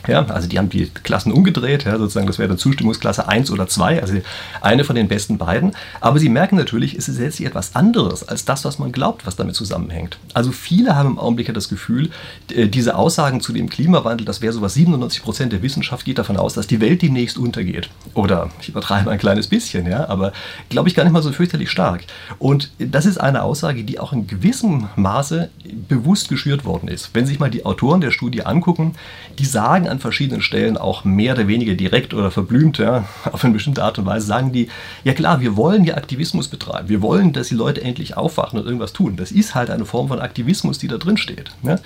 Ja, 0.09 0.25
also 0.27 0.49
die 0.49 0.59
haben 0.59 0.69
die 0.69 0.91
Klassen 1.03 1.33
umgedreht, 1.33 1.85
ja, 1.85 1.97
sozusagen, 1.97 2.27
das 2.27 2.39
wäre 2.39 2.49
dann 2.49 2.59
Zustimmungsklasse 2.59 3.29
1 3.29 3.51
oder 3.51 3.69
2, 3.69 4.01
also 4.01 4.15
eine 4.61 4.85
von 4.85 4.97
den 4.97 5.09
besten 5.09 5.39
beiden. 5.39 5.73
Aber 6.01 6.19
sie 6.19 6.29
merken 6.29 6.57
natürlich, 6.57 6.97
es 6.97 7.09
ist 7.09 7.19
letztlich 7.19 7.47
etwas 7.47 7.77
anderes 7.77 8.27
als 8.27 8.45
das, 8.45 8.65
was 8.65 8.79
man 8.79 8.91
glaubt, 8.91 9.27
was 9.27 9.37
damit 9.37 9.55
zusammenhängt. 9.55 10.19
Also 10.35 10.51
viele 10.51 10.97
haben 10.97 11.11
im 11.11 11.19
Augenblick 11.19 11.49
ja 11.49 11.55
das 11.55 11.69
Gefühl, 11.69 12.11
äh, 12.51 12.67
diese 12.67 12.97
Aussagen 12.97 13.41
zu 13.41 13.53
dem 13.53 13.69
Klimawandel, 13.69 14.25
das 14.25 14.41
wäre 14.41 14.53
sowas, 14.53 14.75
97 14.75 15.23
Prozent 15.23 15.53
der 15.53 15.63
Wissenschaft 15.63 16.05
geht 16.05 16.19
davon 16.19 16.37
aus, 16.37 16.55
dass 16.55 16.67
die 16.67 16.81
Welt 16.81 17.03
demnächst 17.03 17.39
untergeht. 17.39 17.89
Oder 18.15 18.51
ich 18.61 18.69
übertreibe 18.71 19.11
ein 19.11 19.19
kleines 19.19 19.47
bisschen, 19.47 19.87
ja, 19.87 20.09
aber 20.09 20.33
glaube 20.69 20.89
ich 20.89 20.95
gar 20.95 21.05
nicht 21.05 21.13
mal 21.13 21.23
so 21.23 21.33
fürchterlich 21.33 21.71
stark. 21.71 22.03
Und 22.39 22.73
das 22.79 23.07
ist 23.07 23.19
eine 23.19 23.43
Aussage, 23.43 23.85
die 23.85 24.01
auch 24.01 24.13
in 24.13 24.27
gewissem 24.27 24.89
Maße 24.97 25.51
bewusst 25.89 26.29
geschürt 26.29 26.65
worden 26.65 26.89
ist. 26.89 27.11
Wenn 27.15 27.27
sich 27.27 27.39
mal 27.39 27.51
die 27.51 27.65
Autoren 27.65 28.01
der 28.01 28.11
Studie 28.11 28.43
angucken, 28.43 28.95
die 29.39 29.45
sagen 29.45 29.87
an 29.93 30.01
verschiedenen 30.01 30.43
Stellen 30.43 30.77
auch 30.77 31.05
mehr 31.05 31.35
oder 31.35 31.47
weniger 31.47 31.75
direkt 31.75 32.15
oder 32.15 32.31
verblümt, 32.31 32.79
ja, 32.79 33.05
auf 33.33 33.45
eine 33.45 33.55
bestimmte 33.55 33.83
Art 33.85 33.99
und 33.99 34.07
Weise, 34.07 34.27
sagen 34.27 34.53
die, 34.53 34.69
ja 35.05 35.15
klar, 35.15 35.41
wir 35.41 35.57
wollen 35.57 35.85
ja 35.85 35.97
Aktivismus 35.97 36.49
betreiben. 36.49 36.89
Wir 36.89 37.03
wollen, 37.03 37.33
dass 37.33 37.49
die 37.49 37.55
Leute 37.55 37.83
endlich 37.83 38.17
aufwachen 38.17 38.59
und 38.59 38.65
irgendwas 38.65 38.93
tun. 38.93 39.17
Das 39.17 39.31
ist 39.31 39.55
halt 39.55 39.71
eine 39.71 39.85
Form 39.85 40.09
von 40.09 40.21
Aktivismus, 40.21 40.79
die 40.79 40.89
da 40.89 40.99
drin 40.99 41.17
steht. 41.17 41.53
Ja. 41.63 41.79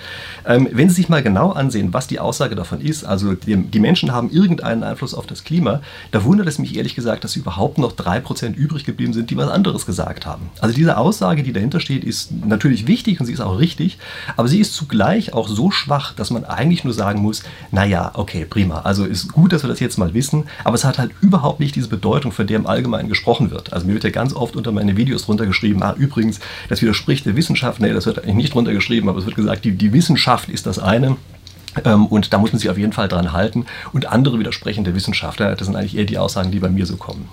Ähm, 0.45 0.67
wenn 0.71 0.89
Sie 0.89 0.95
sich 0.95 1.09
mal 1.09 1.21
genau 1.21 1.51
ansehen, 1.51 1.93
was 1.93 2.07
die 2.07 2.19
Aussage 2.19 2.55
davon 2.55 2.81
ist, 2.81 3.03
also 3.03 3.33
die, 3.33 3.55
die 3.55 3.79
Menschen 3.79 4.11
haben 4.11 4.31
irgendeinen 4.31 4.83
Einfluss 4.83 5.13
auf 5.13 5.27
das 5.27 5.43
Klima, 5.43 5.81
da 6.11 6.23
wundert 6.23 6.47
es 6.47 6.59
mich 6.59 6.75
ehrlich 6.75 6.95
gesagt, 6.95 7.23
dass 7.23 7.35
überhaupt 7.35 7.77
noch 7.77 7.93
3% 7.93 8.55
übrig 8.55 8.85
geblieben 8.85 9.13
sind, 9.13 9.29
die 9.29 9.37
was 9.37 9.49
anderes 9.49 9.85
gesagt 9.85 10.25
haben. 10.25 10.49
Also 10.59 10.75
diese 10.75 10.97
Aussage, 10.97 11.43
die 11.43 11.53
dahinter 11.53 11.79
steht, 11.79 12.03
ist 12.03 12.31
natürlich 12.45 12.87
wichtig 12.87 13.19
und 13.19 13.25
sie 13.25 13.33
ist 13.33 13.41
auch 13.41 13.59
richtig, 13.59 13.97
aber 14.35 14.47
sie 14.47 14.59
ist 14.59 14.73
zugleich 14.73 15.33
auch 15.33 15.47
so 15.47 15.71
schwach, 15.71 16.13
dass 16.13 16.31
man 16.31 16.45
eigentlich 16.45 16.83
nur 16.83 16.93
sagen 16.93 17.21
muss, 17.21 17.43
naja, 17.71 17.96
ja, 17.97 18.11
okay, 18.13 18.45
prima. 18.45 18.81
Also 18.81 19.05
ist 19.05 19.33
gut, 19.33 19.51
dass 19.51 19.63
wir 19.63 19.69
das 19.69 19.79
jetzt 19.79 19.97
mal 19.97 20.13
wissen, 20.13 20.43
aber 20.63 20.75
es 20.75 20.85
hat 20.85 20.99
halt 20.99 21.09
überhaupt 21.21 21.59
nicht 21.59 21.75
diese 21.75 21.87
Bedeutung, 21.87 22.31
von 22.31 22.45
der 22.45 22.57
im 22.57 22.67
Allgemeinen 22.67 23.09
gesprochen 23.09 23.49
wird. 23.49 23.73
Also 23.73 23.87
mir 23.87 23.93
wird 23.93 24.03
ja 24.03 24.11
ganz 24.11 24.35
oft 24.35 24.55
unter 24.55 24.71
meine 24.71 24.97
Videos 24.97 25.25
drunter 25.25 25.47
geschrieben, 25.47 25.81
ah, 25.81 25.95
übrigens, 25.97 26.39
das 26.69 26.79
widerspricht 26.83 27.25
der 27.25 27.35
Wissenschaft. 27.35 27.81
Nee, 27.81 27.91
das 27.93 28.05
wird 28.05 28.19
eigentlich 28.19 28.35
nicht 28.35 28.53
drunter 28.53 28.71
geschrieben, 28.71 29.09
aber 29.09 29.17
es 29.17 29.25
wird 29.25 29.35
gesagt, 29.35 29.65
die, 29.65 29.71
die 29.71 29.93
Wissenschaft 29.93 30.47
ist 30.47 30.67
das 30.67 30.77
eine 30.77 31.17
und 31.83 32.33
da 32.33 32.37
muss 32.37 32.51
man 32.51 32.59
sich 32.59 32.69
auf 32.69 32.77
jeden 32.77 32.93
Fall 32.93 33.07
dran 33.07 33.33
halten. 33.33 33.65
Und 33.93 34.07
andere 34.07 34.39
widersprechen 34.39 34.83
der 34.83 34.95
Wissenschaft. 34.95 35.39
Das 35.39 35.59
sind 35.59 35.75
eigentlich 35.75 35.97
eher 35.97 36.05
die 36.05 36.17
Aussagen, 36.17 36.51
die 36.51 36.59
bei 36.59 36.69
mir 36.69 36.85
so 36.85 36.97
kommen. 36.97 37.29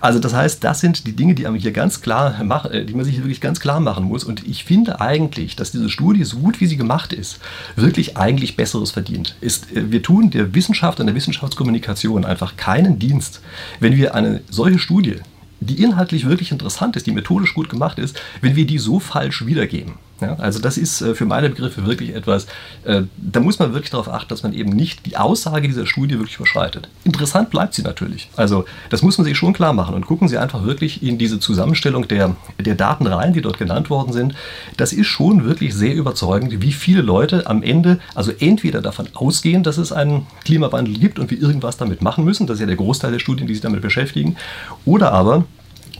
Also 0.00 0.18
das 0.18 0.34
heißt, 0.34 0.62
das 0.62 0.80
sind 0.80 1.06
die 1.06 1.14
Dinge, 1.14 1.34
die 1.34 1.44
man 1.44 1.54
hier 1.54 1.72
ganz 1.72 2.00
klar 2.00 2.40
äh, 2.70 2.84
die 2.84 2.94
man 2.94 3.04
sich 3.04 3.18
wirklich 3.18 3.40
ganz 3.40 3.60
klar 3.60 3.80
machen 3.80 4.04
muss. 4.04 4.24
Und 4.24 4.46
ich 4.46 4.64
finde 4.64 5.00
eigentlich, 5.00 5.56
dass 5.56 5.72
diese 5.72 5.88
Studie, 5.88 6.24
so 6.24 6.38
gut 6.38 6.60
wie 6.60 6.66
sie 6.66 6.76
gemacht 6.76 7.12
ist, 7.12 7.38
wirklich 7.76 8.16
eigentlich 8.16 8.56
Besseres 8.56 8.90
verdient. 8.90 9.36
Ist, 9.40 9.72
äh, 9.72 9.90
wir 9.90 10.02
tun 10.02 10.30
der 10.30 10.54
Wissenschaft 10.54 11.00
und 11.00 11.06
der 11.06 11.14
Wissenschaftskommunikation 11.14 12.24
einfach 12.24 12.56
keinen 12.56 12.98
Dienst, 12.98 13.40
wenn 13.80 13.96
wir 13.96 14.14
eine 14.14 14.42
solche 14.50 14.78
Studie, 14.78 15.16
die 15.60 15.82
inhaltlich 15.82 16.26
wirklich 16.26 16.50
interessant 16.50 16.96
ist, 16.96 17.06
die 17.06 17.12
methodisch 17.12 17.54
gut 17.54 17.68
gemacht 17.68 17.98
ist, 17.98 18.20
wenn 18.40 18.56
wir 18.56 18.66
die 18.66 18.78
so 18.78 18.98
falsch 18.98 19.46
wiedergeben. 19.46 19.94
Ja, 20.22 20.36
also 20.36 20.60
das 20.60 20.78
ist 20.78 21.02
äh, 21.02 21.14
für 21.16 21.24
meine 21.24 21.50
Begriffe 21.50 21.84
wirklich 21.84 22.14
etwas, 22.14 22.46
äh, 22.84 23.02
da 23.16 23.40
muss 23.40 23.58
man 23.58 23.72
wirklich 23.72 23.90
darauf 23.90 24.08
achten, 24.08 24.28
dass 24.28 24.44
man 24.44 24.52
eben 24.52 24.70
nicht 24.70 25.04
die 25.04 25.16
Aussage 25.16 25.66
dieser 25.66 25.84
Studie 25.84 26.18
wirklich 26.18 26.36
überschreitet. 26.36 26.88
Interessant 27.02 27.50
bleibt 27.50 27.74
sie 27.74 27.82
natürlich. 27.82 28.30
Also 28.36 28.64
das 28.90 29.02
muss 29.02 29.18
man 29.18 29.24
sich 29.24 29.36
schon 29.36 29.52
klar 29.52 29.72
machen 29.72 29.96
und 29.96 30.06
gucken 30.06 30.28
Sie 30.28 30.38
einfach 30.38 30.64
wirklich 30.64 31.02
in 31.02 31.18
diese 31.18 31.40
Zusammenstellung 31.40 32.06
der, 32.06 32.36
der 32.60 32.76
Daten 32.76 33.06
rein, 33.06 33.32
die 33.32 33.42
dort 33.42 33.58
genannt 33.58 33.90
worden 33.90 34.12
sind. 34.12 34.34
Das 34.76 34.92
ist 34.92 35.08
schon 35.08 35.44
wirklich 35.44 35.74
sehr 35.74 35.94
überzeugend, 35.94 36.62
wie 36.62 36.72
viele 36.72 37.02
Leute 37.02 37.48
am 37.48 37.64
Ende 37.64 37.98
also 38.14 38.30
entweder 38.38 38.80
davon 38.80 39.08
ausgehen, 39.14 39.64
dass 39.64 39.76
es 39.76 39.90
einen 39.90 40.26
Klimawandel 40.44 40.94
gibt 40.94 41.18
und 41.18 41.32
wir 41.32 41.40
irgendwas 41.40 41.76
damit 41.76 42.00
machen 42.00 42.24
müssen, 42.24 42.46
das 42.46 42.56
ist 42.56 42.60
ja 42.60 42.66
der 42.66 42.76
Großteil 42.76 43.10
der 43.10 43.18
Studien, 43.18 43.48
die 43.48 43.54
sich 43.54 43.62
damit 43.62 43.82
beschäftigen, 43.82 44.36
oder 44.84 45.12
aber 45.12 45.44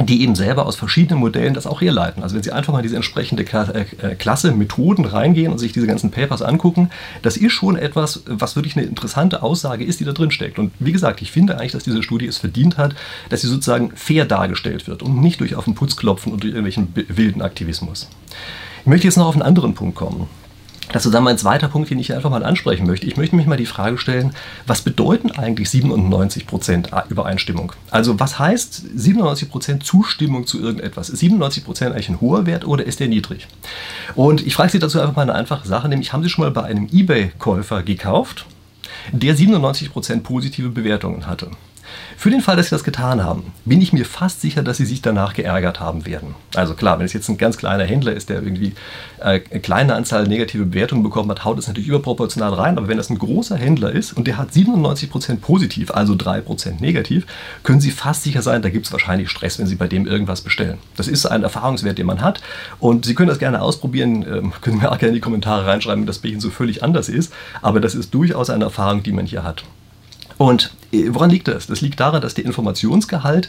die 0.01 0.23
eben 0.23 0.35
selber 0.35 0.67
aus 0.67 0.77
verschiedenen 0.77 1.21
Modellen 1.21 1.55
das 1.55 1.67
auch 1.67 1.81
herleiten. 1.81 2.23
Also 2.23 2.35
wenn 2.35 2.43
Sie 2.43 2.51
einfach 2.51 2.73
mal 2.73 2.83
diese 2.83 2.97
entsprechende 2.97 3.45
äh, 3.45 3.85
äh, 4.01 4.15
Klasse 4.15 4.53
Methoden 4.53 5.05
reingehen 5.05 5.53
und 5.53 5.59
sich 5.59 5.73
diese 5.73 5.87
ganzen 5.87 6.11
Papers 6.11 6.41
angucken, 6.41 6.91
das 7.21 7.37
ist 7.37 7.53
schon 7.53 7.77
etwas, 7.77 8.23
was 8.27 8.57
wirklich 8.57 8.77
eine 8.77 8.87
interessante 8.87 9.43
Aussage 9.43 9.85
ist, 9.85 10.01
die 10.01 10.05
da 10.05 10.13
drin 10.13 10.31
steckt. 10.31 10.59
Und 10.59 10.73
wie 10.79 10.93
gesagt, 10.93 11.21
ich 11.21 11.31
finde 11.31 11.59
eigentlich, 11.59 11.73
dass 11.73 11.85
diese 11.85 12.03
Studie 12.03 12.27
es 12.27 12.39
verdient 12.39 12.79
hat, 12.79 12.95
dass 13.29 13.43
sie 13.43 13.49
sozusagen 13.49 13.93
fair 13.95 14.25
dargestellt 14.25 14.87
wird 14.87 15.03
und 15.03 15.21
nicht 15.21 15.41
durch 15.41 15.57
auf 15.57 15.65
den 15.65 15.75
Putz 15.75 15.97
klopfen 15.97 16.33
und 16.33 16.43
durch 16.43 16.55
irgendwelchen 16.55 16.95
wilden 17.09 17.43
Aktivismus. 17.43 18.09
Ich 18.81 18.87
möchte 18.87 19.07
jetzt 19.07 19.17
noch 19.17 19.27
auf 19.27 19.35
einen 19.35 19.43
anderen 19.43 19.75
Punkt 19.75 19.95
kommen. 19.95 20.27
Das 20.93 21.07
ist 21.07 21.13
dann 21.15 21.25
mein 21.25 21.39
zweiter 21.39 21.69
Punkt, 21.69 21.91
den 21.91 21.99
ich 21.99 22.15
einfach 22.15 22.31
mal 22.31 22.45
ansprechen 22.45 22.87
möchte. 22.87 23.07
Ich 23.07 23.17
möchte 23.17 23.35
mich 23.35 23.47
mal 23.47 23.57
die 23.57 23.67
Frage 23.67 23.97
stellen, 23.97 24.35
was 24.67 24.83
bedeuten 24.83 25.31
eigentlich 25.31 25.69
97% 25.69 27.09
Übereinstimmung? 27.09 27.73
Also 27.91 28.21
was 28.21 28.39
heißt 28.39 28.85
97% 28.97 29.81
Zustimmung 29.81 30.47
zu 30.47 30.61
irgendetwas? 30.61 31.09
Ist 31.09 31.23
97% 31.23 31.87
eigentlich 31.87 32.11
ein 32.11 32.21
hoher 32.21 32.47
Wert 32.47 32.67
oder 32.67 32.85
ist 32.85 33.01
der 33.01 33.09
niedrig? 33.09 33.49
Und 34.15 34.47
ich 34.47 34.55
frage 34.55 34.71
Sie 34.71 34.79
dazu 34.79 35.01
einfach 35.01 35.17
mal 35.17 35.23
eine 35.23 35.35
einfache 35.35 35.67
Sache, 35.67 35.89
nämlich 35.89 36.13
haben 36.13 36.23
Sie 36.23 36.29
schon 36.29 36.45
mal 36.45 36.51
bei 36.51 36.65
einem 36.65 36.89
eBay-Käufer 36.93 37.83
gekauft, 37.83 38.47
der 39.13 39.35
97% 39.35 40.21
positive 40.21 40.69
Bewertungen 40.69 41.27
hatte? 41.27 41.51
Für 42.17 42.31
den 42.31 42.41
Fall, 42.41 42.57
dass 42.57 42.67
Sie 42.67 42.75
das 42.75 42.85
getan 42.85 43.25
haben, 43.25 43.53
bin 43.65 43.81
ich 43.81 43.93
mir 43.93 44.05
fast 44.05 44.41
sicher, 44.41 44.63
dass 44.63 44.77
Sie 44.77 44.85
sich 44.85 45.03
danach 45.03 45.35
geärgert 45.35 45.81
haben 45.81 46.07
werden. 46.07 46.35
Also 46.55 46.75
klar, 46.75 46.99
wenn 46.99 47.07
es 47.07 47.13
jetzt 47.13 47.29
ein 47.29 47.39
ganz 47.39 47.57
kleiner 47.57 47.85
Händler 47.85 48.13
ist, 48.13 48.29
der 48.29 48.43
irgendwie 48.43 48.75
äh, 49.19 49.41
eine 49.51 49.61
kleine 49.61 49.95
Anzahl 49.95 50.29
negative 50.29 50.65
Bewertungen 50.67 51.03
bekommen 51.03 51.31
hat, 51.31 51.45
haut 51.45 51.59
es 51.59 51.67
natürlich 51.67 51.89
überproportional 51.89 52.55
rein. 52.55 52.79
Aber 52.79 52.89
wenn 52.89 52.97
das 52.97 53.11
ein 53.11 53.19
großer 53.19 53.57
Händler 53.57 53.91
ist 53.91 54.13
und 54.13 54.27
der 54.27 54.39
hat 54.39 54.51
97% 54.51 55.39
positiv, 55.39 55.91
also 55.91 56.15
3% 56.15 56.81
negativ, 56.81 57.27
können 57.63 57.81
Sie 57.81 57.91
fast 57.91 58.23
sicher 58.23 58.43
sein, 58.43 58.63
da 58.63 58.69
gibt 58.69 58.87
es 58.87 58.93
wahrscheinlich 58.93 59.31
Stress, 59.31 59.59
wenn 59.59 59.67
Sie 59.67 59.77
bei 59.77 59.89
dem 59.89 60.07
irgendwas 60.07 60.43
bestellen. 60.43 60.79
Das 60.97 61.09
ist 61.09 61.27
ein 61.27 61.43
Erfahrungswert, 61.43 61.99
den 61.99 62.07
man 62.07 62.21
hat. 62.21 62.41
Und 62.79 63.05
Sie 63.05 63.15
können 63.15 63.29
das 63.29 63.39
gerne 63.39 63.63
ausprobieren, 63.63 64.25
ähm, 64.29 64.53
können 64.61 64.79
mir 64.79 64.93
auch 64.93 64.99
gerne 64.99 65.09
in 65.09 65.15
die 65.15 65.21
Kommentare 65.21 65.67
reinschreiben, 65.67 66.03
wenn 66.03 66.07
das 66.07 66.19
bei 66.19 66.29
Ihnen 66.29 66.41
so 66.41 66.51
völlig 66.51 66.83
anders 66.83 67.09
ist. 67.09 67.33
Aber 67.63 67.81
das 67.81 67.95
ist 67.95 68.15
durchaus 68.15 68.51
eine 68.51 68.65
Erfahrung, 68.65 69.03
die 69.03 69.13
man 69.13 69.27
hier 69.27 69.45
hat. 69.45 69.65
Und 70.43 70.73
äh, 70.91 71.05
woran 71.11 71.31
liegt 71.31 71.47
das? 71.47 71.69
Das 71.69 71.83
liegt 71.83 72.01
daran, 72.01 72.21
dass 72.21 72.35
der 72.35 72.45
Informationsgehalt 72.45 73.49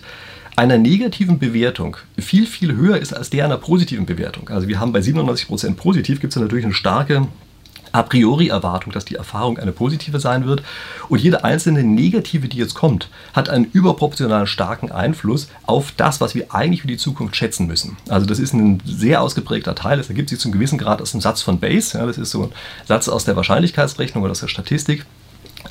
einer 0.56 0.78
negativen 0.78 1.40
Bewertung 1.40 1.98
viel, 2.20 2.46
viel 2.46 2.76
höher 2.76 3.00
ist 3.00 3.14
als 3.14 3.32
der 3.32 3.46
einer 3.46 3.58
positiven 3.58 4.06
Bewertung. 4.06 4.50
Also 4.50 4.68
wir 4.68 4.80
haben 4.80 4.94
bei 4.94 5.00
97% 5.00 5.74
positiv, 5.74 6.22
gibt 6.22 6.36
es 6.36 6.40
natürlich 6.40 6.66
eine 6.66 6.76
starke 6.76 7.28
a 7.94 8.04
priori 8.04 8.50
Erwartung, 8.50 8.94
dass 8.94 9.06
die 9.06 9.16
Erfahrung 9.16 9.58
eine 9.58 9.72
positive 9.72 10.20
sein 10.20 10.46
wird. 10.46 10.62
Und 11.10 11.20
jede 11.20 11.44
einzelne 11.44 11.84
negative, 11.84 12.48
die 12.48 12.58
jetzt 12.58 12.76
kommt, 12.76 13.10
hat 13.34 13.50
einen 13.50 13.66
überproportional 13.66 14.46
starken 14.46 14.92
Einfluss 14.92 15.48
auf 15.66 15.94
das, 15.98 16.22
was 16.22 16.36
wir 16.36 16.54
eigentlich 16.54 16.82
für 16.82 16.88
die 16.88 16.98
Zukunft 16.98 17.36
schätzen 17.36 17.66
müssen. 17.66 17.98
Also 18.08 18.28
das 18.28 18.38
ist 18.38 18.54
ein 18.54 18.84
sehr 18.86 19.20
ausgeprägter 19.24 19.74
Teil. 19.74 19.98
Das 19.98 20.10
ergibt 20.10 20.30
sich 20.30 20.40
zum 20.40 20.52
gewissen 20.52 20.78
Grad 20.78 21.02
aus 21.02 21.12
dem 21.12 21.22
Satz 21.22 21.42
von 21.42 21.60
Bayes. 21.60 21.94
Ja, 21.94 22.06
das 22.06 22.20
ist 22.20 22.30
so 22.30 22.44
ein 22.44 22.52
Satz 22.86 23.10
aus 23.10 23.26
der 23.26 23.36
Wahrscheinlichkeitsrechnung 23.36 24.24
oder 24.24 24.32
aus 24.32 24.42
der 24.42 24.48
Statistik. 24.48 25.08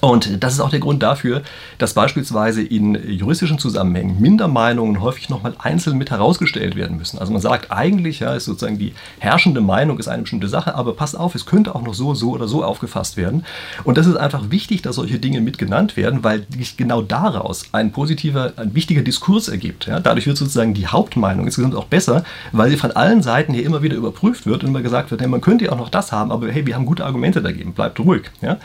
Und 0.01 0.43
das 0.43 0.55
ist 0.55 0.61
auch 0.61 0.71
der 0.71 0.81
Grund 0.81 1.03
dafür, 1.03 1.43
dass 1.79 1.95
beispielsweise 1.95 2.63
in 2.63 2.95
juristischen 3.09 3.59
Zusammenhängen 3.59 4.21
Mindermeinungen 4.21 5.01
häufig 5.01 5.29
nochmal 5.29 5.55
einzeln 5.59 5.99
mit 5.99 6.11
herausgestellt 6.11 6.77
werden 6.77 6.97
müssen. 6.97 7.19
Also 7.19 7.33
man 7.33 7.43
sagt 7.43 7.71
eigentlich, 7.71 8.21
ja, 8.21 8.35
ist 8.35 8.47
sozusagen 8.47 8.79
die 8.79 8.95
herrschende 9.19 9.61
Meinung 9.61 9.99
ist 9.99 10.09
eine 10.09 10.23
bestimmte 10.23 10.49
Sache, 10.49 10.75
aber 10.75 10.95
passt 10.95 11.17
auf, 11.17 11.35
es 11.35 11.47
könnte 11.47 11.75
auch 11.75 11.83
noch 11.83 11.95
so, 11.95 12.15
so 12.15 12.31
oder 12.31 12.49
so 12.49 12.65
aufgefasst 12.65 13.17
werden. 13.17 13.45
Und 13.85 13.99
das 13.99 14.07
ist 14.07 14.17
einfach 14.17 14.51
wichtig, 14.51 14.83
dass 14.83 14.97
solche 14.97 15.19
Dinge 15.19 15.41
mit 15.41 15.59
genannt 15.59 15.97
werden, 15.97 16.25
weil 16.25 16.47
sich 16.51 16.77
genau 16.77 17.03
daraus 17.03 17.65
ein 17.73 17.93
positiver, 17.93 18.53
ein 18.57 18.75
wichtiger 18.75 19.03
Diskurs 19.03 19.49
ergibt. 19.49 19.87
Ja. 19.87 20.01
Dadurch 20.01 20.27
wird 20.27 20.37
sozusagen 20.37 20.75
die 20.75 20.87
Hauptmeinung 20.87 21.47
insgesamt 21.47 21.75
auch 21.75 21.85
besser, 21.85 22.25
weil 22.53 22.71
sie 22.71 22.77
von 22.77 22.93
allen 22.93 23.23
Seiten 23.23 23.53
hier 23.55 23.65
immer 23.65 23.83
wieder 23.83 23.97
überprüft 23.97 24.47
wird 24.47 24.63
und 24.63 24.71
immer 24.71 24.83
gesagt 24.83 25.11
wird, 25.11 25.21
hey, 25.21 25.29
man 25.29 25.41
könnte 25.41 25.67
ja 25.67 25.73
auch 25.73 25.79
noch 25.79 25.91
das 25.91 26.13
haben, 26.13 26.33
aber 26.33 26.51
hey, 26.51 26.67
wir 26.67 26.75
haben 26.75 26.87
gute 26.87 27.05
Argumente 27.05 27.43
dagegen, 27.43 27.73
bleibt 27.73 28.01
ruhig. 28.01 28.31
Ja. 28.41 28.59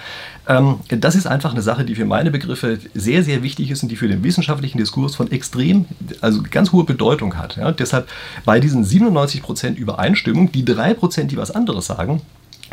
Ähm, 0.47 0.79
das 0.89 1.15
ist 1.17 1.27
einfach 1.27 1.51
eine 1.51 1.61
Sache, 1.61 1.83
die 1.83 1.95
für 1.95 2.05
meine 2.05 2.31
Begriffe 2.31 2.79
sehr, 2.93 3.23
sehr 3.23 3.43
wichtig 3.43 3.71
ist 3.71 3.83
und 3.83 3.89
die 3.89 3.95
für 3.95 4.07
den 4.07 4.23
wissenschaftlichen 4.23 4.77
Diskurs 4.77 5.15
von 5.15 5.31
extrem, 5.31 5.85
also 6.21 6.41
ganz 6.49 6.71
hohe 6.71 6.83
Bedeutung 6.83 7.37
hat. 7.37 7.57
Ja? 7.57 7.71
Deshalb 7.71 8.07
bei 8.45 8.59
diesen 8.59 8.85
97% 8.85 9.75
Übereinstimmung, 9.75 10.51
die 10.51 10.63
3%, 10.63 11.25
die 11.25 11.37
was 11.37 11.51
anderes 11.51 11.87
sagen, 11.87 12.21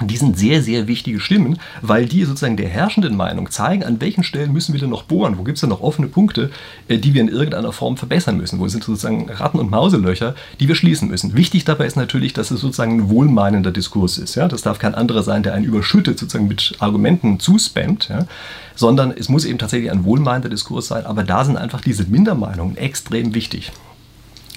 die 0.03 0.17
sind 0.17 0.37
sehr, 0.37 0.63
sehr 0.63 0.89
wichtige 0.89 1.21
Stimmen, 1.21 1.59
weil 1.81 2.07
die 2.07 2.25
sozusagen 2.25 2.57
der 2.57 2.69
herrschenden 2.69 3.17
Meinung 3.17 3.51
zeigen, 3.51 3.85
an 3.85 4.01
welchen 4.01 4.25
Stellen 4.25 4.53
müssen 4.53 4.73
wir 4.73 4.81
denn 4.81 4.91
noch 4.91 5.05
bohren, 5.05 5.39
wo 5.39 5.45
gibt 5.45 5.57
es 5.57 5.61
denn 5.61 5.71
noch 5.71 5.83
offene 5.83 6.09
Punkte, 6.09 6.51
äh, 6.89 6.99
die 6.99 7.15
wir 7.15 7.21
in 7.21 7.29
irgendeiner 7.29 7.73
Form 7.73 7.97
verbessern 7.97 8.37
müssen, 8.37 8.59
wo 8.59 8.67
sind 8.67 8.83
sozusagen 8.83 9.31
Ratten- 9.31 9.61
und 9.61 9.71
Mauselöcher, 9.71 10.35
die 10.59 10.67
wir 10.67 10.75
schließen 10.75 11.09
müssen. 11.09 11.37
Wichtig 11.37 11.65
dabei 11.65 11.87
ist 11.87 11.97
natürlich, 11.97 12.33
dass 12.33 12.51
es 12.51 12.61
sozusagen 12.61 13.01
ein 13.01 13.09
wohlmeinender 13.09 13.71
Diskurs 13.71 14.19
ist. 14.19 14.35
Ja? 14.35 14.49
Das 14.49 14.63
darf 14.63 14.79
kein 14.79 14.95
anderer 14.95 15.23
sein, 15.23 15.45
der 15.45 15.55
einen 15.55 15.65
überschüttet, 15.65 16.19
sozusagen 16.19 16.49
mit 16.49 16.75
Argumenten 16.81 17.39
zuspammt, 17.39 18.09
ja? 18.09 18.27
sondern 18.75 19.13
es 19.17 19.29
muss 19.29 19.45
eben 19.45 19.59
tatsächlich 19.59 19.93
ein 19.93 20.05
wohlmeinender 20.05 20.49
Diskurs 20.49 20.89
sein, 20.89 21.07
aber 21.07 21.23
da 21.23 21.45
sind 21.45 21.57
einfach 21.57 21.81
diese 21.81 22.05
Mindermeinungen 22.05 22.77
extrem 22.77 23.35
wichtig. 23.35 23.73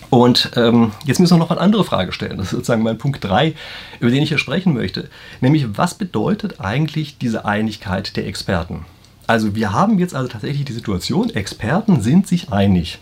Und 0.10 0.52
ähm, 0.56 0.92
jetzt 1.06 1.20
müssen 1.20 1.36
wir 1.36 1.40
noch 1.40 1.52
eine 1.52 1.60
andere 1.60 1.84
Frage 1.84 2.12
stellen. 2.12 2.38
Das 2.38 2.48
ist 2.48 2.52
sozusagen 2.52 2.84
mein 2.84 2.98
Punkt 2.98 3.24
3, 3.24 3.54
über 4.00 4.10
den 4.10 4.24
ich 4.24 4.30
hier 4.30 4.38
sprechen 4.38 4.74
möchte. 4.74 5.10
Nämlich, 5.42 5.78
was 5.78 5.96
bedeutet 5.96 6.62
eigentlich 6.62 7.18
diese 7.18 7.46
Einigkeit 7.46 8.16
der 8.16 8.26
Experten? 8.28 8.86
Also 9.26 9.56
wir 9.56 9.74
haben 9.74 10.00
jetzt 10.00 10.16
also 10.16 10.30
tatsächlich 10.30 10.64
die 10.64 10.74
Situation, 10.74 11.30
Experten 11.32 12.02
sind 12.02 12.28
sich 12.28 12.52
einig. 12.52 13.00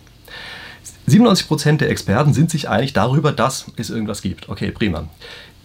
97% 1.08 1.78
der 1.78 1.92
Experten 1.92 2.34
sind 2.34 2.50
sich 2.50 2.68
einig 2.68 2.94
darüber, 2.94 3.32
dass 3.32 3.66
es 3.76 3.92
irgendwas 3.92 4.24
gibt. 4.24 4.50
Okay, 4.50 4.72
prima. 4.72 5.08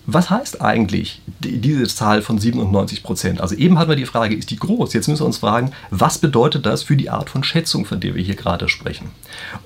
Was 0.06 0.30
heißt 0.30 0.60
eigentlich 0.60 1.20
diese 1.40 1.86
Zahl 1.86 2.22
von 2.22 2.38
97 2.38 3.02
Prozent? 3.02 3.40
Also 3.40 3.54
eben 3.54 3.78
hatten 3.78 3.90
wir 3.90 3.96
die 3.96 4.06
Frage, 4.06 4.34
ist 4.34 4.50
die 4.50 4.56
groß? 4.56 4.92
Jetzt 4.92 5.08
müssen 5.08 5.22
wir 5.22 5.26
uns 5.26 5.38
fragen, 5.38 5.72
was 5.90 6.18
bedeutet 6.18 6.66
das 6.66 6.82
für 6.82 6.96
die 6.96 7.10
Art 7.10 7.30
von 7.30 7.44
Schätzung, 7.44 7.84
von 7.84 8.00
der 8.00 8.14
wir 8.14 8.22
hier 8.22 8.34
gerade 8.34 8.68
sprechen? 8.68 9.10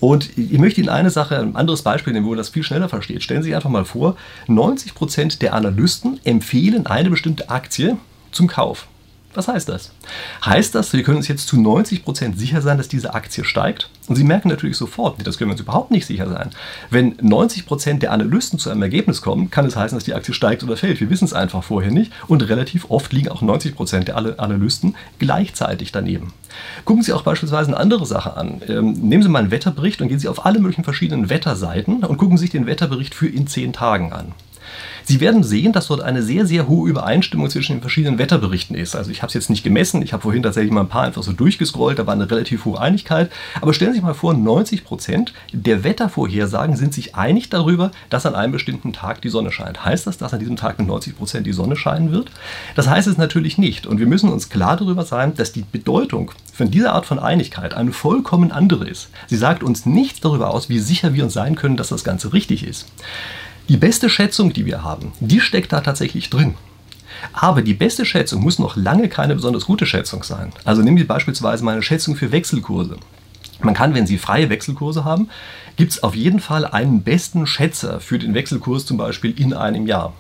Und 0.00 0.37
ich 0.37 0.59
möchte 0.59 0.81
Ihnen 0.81 0.91
eine 0.91 1.11
Sache, 1.11 1.38
ein 1.38 1.57
anderes 1.57 1.83
Beispiel 1.83 2.12
nehmen, 2.12 2.26
wo 2.26 2.31
man 2.31 2.38
das 2.38 2.49
viel 2.49 2.62
schneller 2.62 2.88
versteht. 2.88 3.23
Stellen 3.23 3.43
Sie 3.43 3.49
sich 3.49 3.57
einfach 3.57 3.71
mal 3.71 3.85
vor, 3.85 4.17
90 4.49 4.95
Prozent 4.95 5.41
der 5.41 5.55
Analysten 5.55 6.21
empfehlen 6.25 6.87
eine 6.87 7.11
bestimmte 7.11 7.49
Aktie 7.49 7.97
zum 8.33 8.49
Kauf. 8.49 8.88
Was 9.35 9.49
heißt 9.49 9.69
das? 9.69 9.91
Heißt 10.45 10.75
das, 10.75 10.93
wir 10.93 11.03
können 11.03 11.19
uns 11.19 11.29
jetzt 11.29 11.49
zu 11.49 11.57
90% 11.57 12.37
sicher 12.37 12.62
sein, 12.62 12.79
dass 12.79 12.88
diese 12.88 13.14
Aktie 13.14 13.45
steigt? 13.45 13.91
Und 14.07 14.17
Sie 14.17 14.25
merken 14.25 14.49
natürlich 14.49 14.76
sofort, 14.76 15.26
das 15.26 15.38
können 15.38 15.50
wir 15.50 15.55
uns 15.55 15.61
überhaupt 15.61 15.91
nicht 15.91 16.07
sicher 16.07 16.29
sein. 16.29 16.50
Wenn 16.91 17.17
90% 17.17 17.99
der 17.99 18.12
Analysten 18.12 18.59
zu 18.59 18.71
einem 18.71 18.83
Ergebnis 18.83 19.23
kommen, 19.23 19.50
kann 19.50 19.64
es 19.67 19.76
heißen, 19.76 19.97
dass 19.97 20.05
die 20.05 20.14
Aktie 20.14 20.35
steigt 20.35 20.62
oder 20.62 20.76
fällt. 20.76 21.00
Wir 21.00 21.11
wissen 21.11 21.25
es 21.25 21.33
einfach 21.33 21.64
vorher 21.64 21.91
nicht. 21.91 22.12
Und 22.29 22.43
relativ 22.49 22.91
oft 22.91 23.12
liegen 23.12 23.31
auch 23.31 23.43
90% 23.43 24.05
der 24.05 24.17
Analysten 24.17 24.95
gleichzeitig 25.19 25.91
daneben. 25.91 26.33
Gucken 26.85 27.03
Sie 27.03 27.12
auch 27.12 27.23
beispielsweise 27.23 27.69
eine 27.69 27.79
andere 27.79 28.07
Sache 28.07 28.37
an. 28.37 28.62
Ähm, 28.69 28.93
nehmen 28.93 29.23
Sie 29.23 29.29
mal 29.29 29.41
einen 29.41 29.50
Wetterbericht 29.50 30.00
und 30.00 30.09
gehen 30.09 30.19
Sie 30.19 30.29
auf 30.29 30.45
alle 30.47 30.61
möglichen 30.61 30.85
verschiedenen 30.85 31.31
Wetterseiten 31.31 32.05
und 32.05 32.19
gucken 32.19 32.38
sich 32.38 32.50
den 32.50 32.67
Wetterbericht 32.67 33.14
für 33.14 33.29
in 33.29 33.47
10 33.47 33.73
Tagen 33.73 34.12
an. 34.12 34.33
Sie 35.04 35.20
werden 35.20 35.42
sehen, 35.42 35.73
dass 35.73 35.88
dort 35.88 36.00
eine 36.00 36.23
sehr, 36.23 36.46
sehr 36.46 36.66
hohe 36.66 36.88
Übereinstimmung 36.88 37.50
zwischen 37.50 37.76
den 37.76 37.80
verschiedenen 37.82 38.18
Wetterberichten 38.18 38.75
ist. 38.75 38.96
Also 38.96 39.11
ich 39.11 39.23
habe 39.23 39.28
es 39.28 39.34
jetzt 39.34 39.50
nicht 39.50 39.62
gemessen, 39.62 40.00
ich 40.00 40.12
habe 40.12 40.23
vorhin 40.23 40.42
tatsächlich 40.42 40.73
mal 40.73 40.80
ein 40.80 40.88
paar 40.88 41.02
einfach 41.04 41.23
so 41.23 41.32
durchgescrollt, 41.32 41.99
da 41.99 42.06
war 42.06 42.14
eine 42.14 42.30
relativ 42.30 42.64
hohe 42.64 42.80
Einigkeit. 42.80 43.30
Aber 43.61 43.75
stellen 43.75 43.92
Sie 43.92 43.99
sich 43.99 44.04
mal 44.04 44.14
vor, 44.14 44.32
90 44.34 44.84
Prozent 44.84 45.34
der 45.52 45.84
Wettervorhersagen 45.84 46.76
sind 46.76 46.94
sich 46.94 47.14
einig 47.14 47.50
darüber, 47.50 47.90
dass 48.08 48.25
an 48.25 48.34
einem 48.34 48.52
bestimmten 48.52 48.92
Tag 48.92 49.20
die 49.20 49.28
Sonne 49.28 49.52
scheint. 49.52 49.84
Heißt 49.84 50.06
das, 50.06 50.16
dass 50.16 50.32
an 50.32 50.40
diesem 50.40 50.56
Tag 50.56 50.78
mit 50.78 50.88
90 50.88 51.16
Prozent 51.16 51.46
die 51.46 51.52
Sonne 51.52 51.76
scheinen 51.76 52.11
wird? 52.11 52.30
Das 52.75 52.88
heißt 52.88 53.06
es 53.06 53.18
natürlich 53.18 53.58
nicht. 53.58 53.87
Und 53.87 53.99
wir 53.99 54.06
müssen 54.06 54.30
uns 54.30 54.49
klar 54.49 54.76
darüber 54.76 55.04
sein, 55.04 55.34
dass 55.34 55.52
die 55.52 55.64
Bedeutung 55.70 56.32
von 56.52 56.70
dieser 56.70 56.92
Art 56.92 57.04
von 57.04 57.18
Einigkeit 57.18 57.75
eine 57.75 57.92
vollkommen 57.92 58.52
andere 58.52 58.88
ist. 58.88 59.11
Sie 59.26 59.37
sagt 59.37 59.62
uns 59.62 59.84
nichts 59.84 60.20
darüber 60.20 60.54
aus, 60.54 60.68
wie 60.68 60.78
sicher 60.78 61.12
wir 61.12 61.25
uns 61.25 61.34
sein 61.34 61.56
können, 61.56 61.76
dass 61.76 61.88
das 61.88 62.04
Ganze 62.04 62.32
richtig 62.32 62.66
ist. 62.66 62.87
Die 63.68 63.78
beste 63.78 64.11
Schätzung, 64.11 64.52
die 64.52 64.66
wir 64.66 64.83
haben, 64.83 65.12
die 65.21 65.40
steckt 65.40 65.73
da 65.73 65.80
tatsächlich 65.80 66.28
drin. 66.28 66.54
Aber 67.33 67.62
die 67.62 67.73
beste 67.73 68.04
Schätzung 68.04 68.42
muss 68.42 68.59
noch 68.59 68.76
lange 68.76 69.09
keine 69.09 69.35
besonders 69.35 69.64
gute 69.64 69.87
Schätzung 69.87 70.23
sein. 70.23 70.52
Also 70.64 70.83
nehmen 70.83 70.99
Sie 70.99 71.04
beispielsweise 71.04 71.64
meine 71.64 71.83
Schätzung 71.83 72.14
für 72.14 72.30
Wechselkurse. 72.30 72.99
Man 73.62 73.73
kann, 73.73 73.94
wenn 73.94 74.06
Sie 74.06 74.18
freie 74.18 74.50
Wechselkurse 74.50 75.04
haben, 75.04 75.30
gibt 75.76 75.92
es 75.92 76.02
auf 76.02 76.14
jeden 76.14 76.40
Fall 76.40 76.66
einen 76.66 77.02
besten 77.02 77.47
Schätzer 77.47 78.00
für 78.00 78.18
den 78.18 78.35
Wechselkurs 78.35 78.85
zum 78.85 78.99
Beispiel 78.99 79.38
in 79.40 79.54
einem 79.54 79.87
Jahr. 79.87 80.12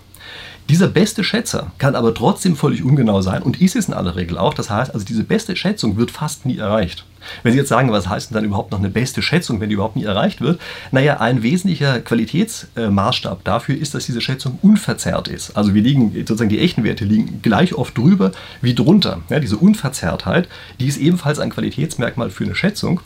Dieser 0.70 0.88
beste 0.88 1.24
Schätzer 1.24 1.72
kann 1.76 1.94
aber 1.94 2.14
trotzdem 2.14 2.56
völlig 2.56 2.82
ungenau 2.82 3.20
sein 3.20 3.42
und 3.42 3.60
ist 3.60 3.76
es 3.76 3.88
in 3.88 3.94
aller 3.94 4.16
Regel 4.16 4.38
auch. 4.38 4.54
Das 4.54 4.70
heißt, 4.70 4.94
also 4.94 5.04
diese 5.04 5.22
beste 5.22 5.56
Schätzung 5.56 5.98
wird 5.98 6.10
fast 6.10 6.46
nie 6.46 6.56
erreicht. 6.56 7.04
Wenn 7.42 7.52
Sie 7.52 7.58
jetzt 7.58 7.68
sagen, 7.68 7.92
was 7.92 8.08
heißt 8.08 8.30
denn 8.30 8.34
dann 8.36 8.44
überhaupt 8.44 8.72
noch 8.72 8.78
eine 8.78 8.88
beste 8.88 9.22
Schätzung, 9.22 9.60
wenn 9.60 9.68
die 9.68 9.74
überhaupt 9.74 9.96
nie 9.96 10.04
erreicht 10.04 10.40
wird? 10.40 10.60
Naja, 10.90 11.20
ein 11.20 11.42
wesentlicher 11.42 12.00
Qualitätsmaßstab 12.00 13.44
dafür 13.44 13.76
ist, 13.76 13.94
dass 13.94 14.06
diese 14.06 14.20
Schätzung 14.20 14.58
unverzerrt 14.62 15.28
ist. 15.28 15.56
Also 15.56 15.74
wir 15.74 15.82
liegen, 15.82 16.12
sozusagen 16.12 16.50
die 16.50 16.60
echten 16.60 16.84
Werte 16.84 17.04
liegen 17.04 17.40
gleich 17.42 17.74
oft 17.74 17.96
drüber 17.96 18.32
wie 18.60 18.74
drunter. 18.74 19.20
Ja, 19.28 19.40
diese 19.40 19.56
Unverzerrtheit, 19.56 20.48
die 20.80 20.86
ist 20.86 20.96
ebenfalls 20.96 21.38
ein 21.38 21.50
Qualitätsmerkmal 21.50 22.30
für 22.30 22.44
eine 22.44 22.54
Schätzung. 22.54 23.00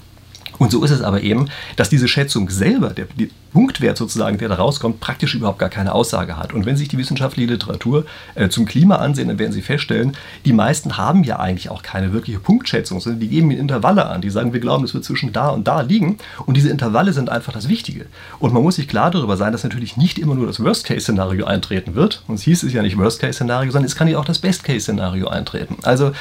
Und 0.58 0.72
so 0.72 0.82
ist 0.84 0.90
es 0.90 1.02
aber 1.02 1.22
eben, 1.22 1.48
dass 1.76 1.88
diese 1.88 2.08
Schätzung 2.08 2.50
selber, 2.50 2.90
der, 2.90 3.06
der, 3.18 3.28
Punktwert 3.52 3.96
sozusagen, 3.96 4.38
der 4.38 4.48
da 4.48 4.56
rauskommt, 4.56 5.00
praktisch 5.00 5.34
überhaupt 5.34 5.58
gar 5.58 5.68
keine 5.68 5.92
Aussage 5.94 6.36
hat. 6.36 6.52
Und 6.52 6.66
wenn 6.66 6.76
Sie 6.76 6.80
sich 6.80 6.88
die 6.88 6.98
wissenschaftliche 6.98 7.50
Literatur 7.50 8.04
äh, 8.34 8.48
zum 8.48 8.66
Klima 8.66 8.96
ansehen, 8.96 9.28
dann 9.28 9.38
werden 9.38 9.52
Sie 9.52 9.62
feststellen, 9.62 10.12
die 10.44 10.52
meisten 10.52 10.96
haben 10.96 11.24
ja 11.24 11.38
eigentlich 11.38 11.70
auch 11.70 11.82
keine 11.82 12.12
wirkliche 12.12 12.40
Punktschätzung, 12.40 13.00
sondern 13.00 13.20
die 13.20 13.28
geben 13.28 13.50
Intervalle 13.50 14.06
an. 14.06 14.20
Die 14.20 14.30
sagen, 14.30 14.52
wir 14.52 14.60
glauben, 14.60 14.84
es 14.84 14.94
wird 14.94 15.04
zwischen 15.04 15.32
da 15.32 15.48
und 15.48 15.66
da 15.66 15.80
liegen. 15.80 16.18
Und 16.46 16.56
diese 16.56 16.68
Intervalle 16.68 17.12
sind 17.12 17.30
einfach 17.30 17.52
das 17.52 17.68
Wichtige. 17.68 18.06
Und 18.38 18.52
man 18.52 18.62
muss 18.62 18.76
sich 18.76 18.88
klar 18.88 19.10
darüber 19.10 19.36
sein, 19.36 19.52
dass 19.52 19.64
natürlich 19.64 19.96
nicht 19.96 20.18
immer 20.18 20.34
nur 20.34 20.46
das 20.46 20.62
Worst-Case-Szenario 20.62 21.46
eintreten 21.46 21.94
wird. 21.94 22.22
Und 22.28 22.34
es 22.34 22.42
hieß 22.42 22.62
es 22.64 22.72
ja 22.72 22.82
nicht 22.82 22.98
Worst-Case-Szenario, 22.98 23.72
sondern 23.72 23.86
es 23.86 23.96
kann 23.96 24.08
ja 24.08 24.18
auch 24.18 24.24
das 24.24 24.38
Best-Case-Szenario 24.38 25.28
eintreten. 25.28 25.78
Also, 25.82 26.12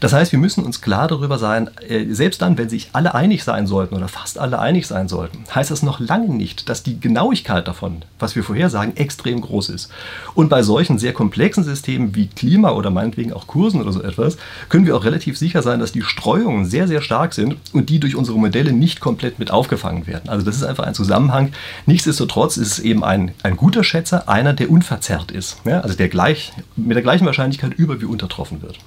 das 0.00 0.12
heißt, 0.12 0.32
wir 0.32 0.38
müssen 0.38 0.64
uns 0.64 0.80
klar 0.80 1.08
darüber 1.08 1.38
sein, 1.38 1.70
äh, 1.88 2.12
selbst 2.12 2.42
dann, 2.42 2.58
wenn 2.58 2.68
sich 2.68 2.90
alle 2.92 3.14
einig 3.14 3.42
sein 3.42 3.66
sollten 3.84 3.96
oder 3.96 4.08
fast 4.08 4.38
alle 4.38 4.58
einig 4.58 4.86
sein 4.86 5.08
sollten, 5.08 5.44
heißt 5.54 5.70
das 5.70 5.82
noch 5.82 6.00
lange 6.00 6.28
nicht, 6.28 6.68
dass 6.68 6.82
die 6.82 6.98
Genauigkeit 6.98 7.68
davon, 7.68 8.02
was 8.18 8.34
wir 8.34 8.42
vorhersagen, 8.42 8.96
extrem 8.96 9.40
groß 9.40 9.68
ist. 9.68 9.90
Und 10.34 10.48
bei 10.48 10.62
solchen 10.62 10.98
sehr 10.98 11.12
komplexen 11.12 11.64
Systemen 11.64 12.14
wie 12.14 12.28
Klima 12.28 12.70
oder 12.70 12.90
meinetwegen 12.90 13.32
auch 13.32 13.46
Kursen 13.46 13.82
oder 13.82 13.92
so 13.92 14.02
etwas, 14.02 14.38
können 14.68 14.86
wir 14.86 14.96
auch 14.96 15.04
relativ 15.04 15.36
sicher 15.36 15.62
sein, 15.62 15.80
dass 15.80 15.92
die 15.92 16.02
Streuungen 16.02 16.64
sehr, 16.64 16.88
sehr 16.88 17.02
stark 17.02 17.34
sind 17.34 17.56
und 17.72 17.90
die 17.90 18.00
durch 18.00 18.16
unsere 18.16 18.38
Modelle 18.38 18.72
nicht 18.72 19.00
komplett 19.00 19.38
mit 19.38 19.50
aufgefangen 19.50 20.06
werden. 20.06 20.28
Also 20.28 20.44
das 20.44 20.56
ist 20.56 20.64
einfach 20.64 20.84
ein 20.84 20.94
Zusammenhang. 20.94 21.52
Nichtsdestotrotz 21.86 22.56
ist 22.56 22.72
es 22.72 22.78
eben 22.78 23.04
ein, 23.04 23.32
ein 23.42 23.56
guter 23.56 23.84
Schätzer, 23.84 24.28
einer, 24.28 24.54
der 24.54 24.70
unverzerrt 24.70 25.30
ist. 25.30 25.58
Ja, 25.64 25.80
also 25.80 25.94
der 25.94 26.08
gleich, 26.08 26.52
mit 26.76 26.94
der 26.96 27.02
gleichen 27.02 27.26
Wahrscheinlichkeit 27.26 27.74
über 27.74 28.00
wie 28.00 28.06
untertroffen 28.06 28.62
wird. 28.62 28.78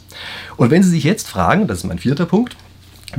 Und 0.55 0.71
wenn 0.71 0.81
Sie 0.81 0.89
sich 0.89 1.03
jetzt 1.03 1.27
fragen, 1.27 1.67
das 1.67 1.79
ist 1.79 1.83
mein 1.83 1.99
vierter 1.99 2.25
Punkt, 2.25 2.55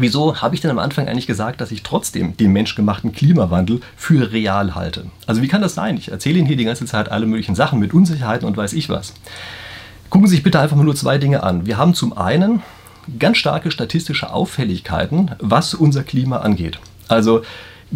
Wieso 0.01 0.41
habe 0.41 0.55
ich 0.55 0.61
denn 0.61 0.71
am 0.71 0.79
Anfang 0.79 1.09
eigentlich 1.09 1.27
gesagt, 1.27 1.61
dass 1.61 1.73
ich 1.73 1.83
trotzdem 1.83 2.37
den 2.37 2.53
menschgemachten 2.53 3.13
Klimawandel 3.13 3.81
für 3.97 4.33
real 4.33 4.77
halte? 4.77 5.07
Also 5.27 5.43
wie 5.43 5.49
kann 5.49 5.61
das 5.61 5.75
sein? 5.75 5.97
Ich 5.97 6.13
erzähle 6.13 6.39
Ihnen 6.39 6.47
hier 6.47 6.57
die 6.57 6.65
ganze 6.65 6.87
Zeit 6.87 7.11
alle 7.11 7.27
möglichen 7.27 7.57
Sachen 7.57 7.81
mit 7.81 7.93
Unsicherheiten 7.93 8.47
und 8.47 8.57
weiß 8.57 8.75
ich 8.75 8.89
was. 8.89 9.15
Gucken 10.09 10.29
Sie 10.29 10.37
sich 10.37 10.45
bitte 10.45 10.61
einfach 10.61 10.77
mal 10.77 10.85
nur 10.85 10.95
zwei 10.95 11.19
Dinge 11.19 11.43
an. 11.43 11.67
Wir 11.67 11.79
haben 11.79 11.95
zum 11.95 12.17
einen 12.17 12.63
ganz 13.19 13.39
starke 13.39 13.73
statistische 13.73 14.33
Auffälligkeiten, 14.33 15.33
was 15.41 15.75
unser 15.75 16.05
Klima 16.05 16.39
angeht. 16.39 16.79
Also 17.09 17.43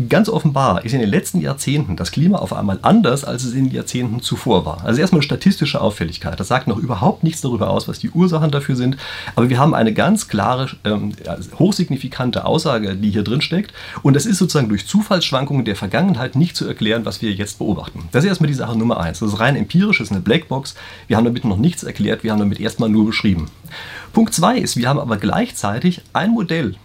Ganz 0.08 0.30
offenbar 0.30 0.86
ist 0.86 0.94
in 0.94 1.00
den 1.00 1.10
letzten 1.10 1.38
Jahrzehnten 1.42 1.96
das 1.96 2.12
Klima 2.12 2.38
auf 2.38 2.54
einmal 2.54 2.78
anders, 2.80 3.24
als 3.24 3.44
es 3.44 3.52
in 3.52 3.66
den 3.66 3.74
Jahrzehnten 3.74 4.22
zuvor 4.22 4.64
war. 4.64 4.82
Also 4.84 5.02
erstmal 5.02 5.20
statistische 5.20 5.82
Auffälligkeit. 5.82 6.40
Das 6.40 6.48
sagt 6.48 6.66
noch 6.66 6.78
überhaupt 6.78 7.24
nichts 7.24 7.42
darüber 7.42 7.68
aus, 7.68 7.88
was 7.88 7.98
die 7.98 8.08
Ursachen 8.08 8.50
dafür 8.50 8.74
sind. 8.74 8.96
Aber 9.36 9.50
wir 9.50 9.58
haben 9.58 9.74
eine 9.74 9.92
ganz 9.92 10.28
klare, 10.28 10.70
ähm, 10.84 11.12
hochsignifikante 11.58 12.46
Aussage, 12.46 12.96
die 12.96 13.10
hier 13.10 13.22
drin 13.22 13.42
steckt. 13.42 13.74
Und 14.02 14.16
das 14.16 14.24
ist 14.24 14.38
sozusagen 14.38 14.70
durch 14.70 14.86
Zufallsschwankungen 14.86 15.66
der 15.66 15.76
Vergangenheit 15.76 16.36
nicht 16.36 16.56
zu 16.56 16.66
erklären, 16.66 17.04
was 17.04 17.20
wir 17.20 17.30
jetzt 17.30 17.58
beobachten. 17.58 18.08
Das 18.12 18.24
ist 18.24 18.28
erstmal 18.28 18.48
die 18.48 18.54
Sache 18.54 18.78
Nummer 18.78 18.98
eins. 18.98 19.18
Das 19.18 19.34
ist 19.34 19.40
rein 19.40 19.56
empirisch, 19.56 19.98
das 19.98 20.06
ist 20.06 20.12
eine 20.12 20.22
Blackbox. 20.22 20.74
Wir 21.06 21.18
haben 21.18 21.24
damit 21.24 21.44
noch 21.44 21.58
nichts 21.58 21.82
erklärt, 21.82 22.24
wir 22.24 22.32
haben 22.32 22.38
damit 22.38 22.60
erstmal 22.60 22.88
nur 22.88 23.04
beschrieben. 23.04 23.50
Punkt 24.14 24.32
zwei 24.32 24.56
ist, 24.56 24.76
wir 24.76 24.88
haben 24.88 24.98
aber 24.98 25.18
gleichzeitig 25.18 26.00
ein 26.14 26.30
Modell, 26.30 26.76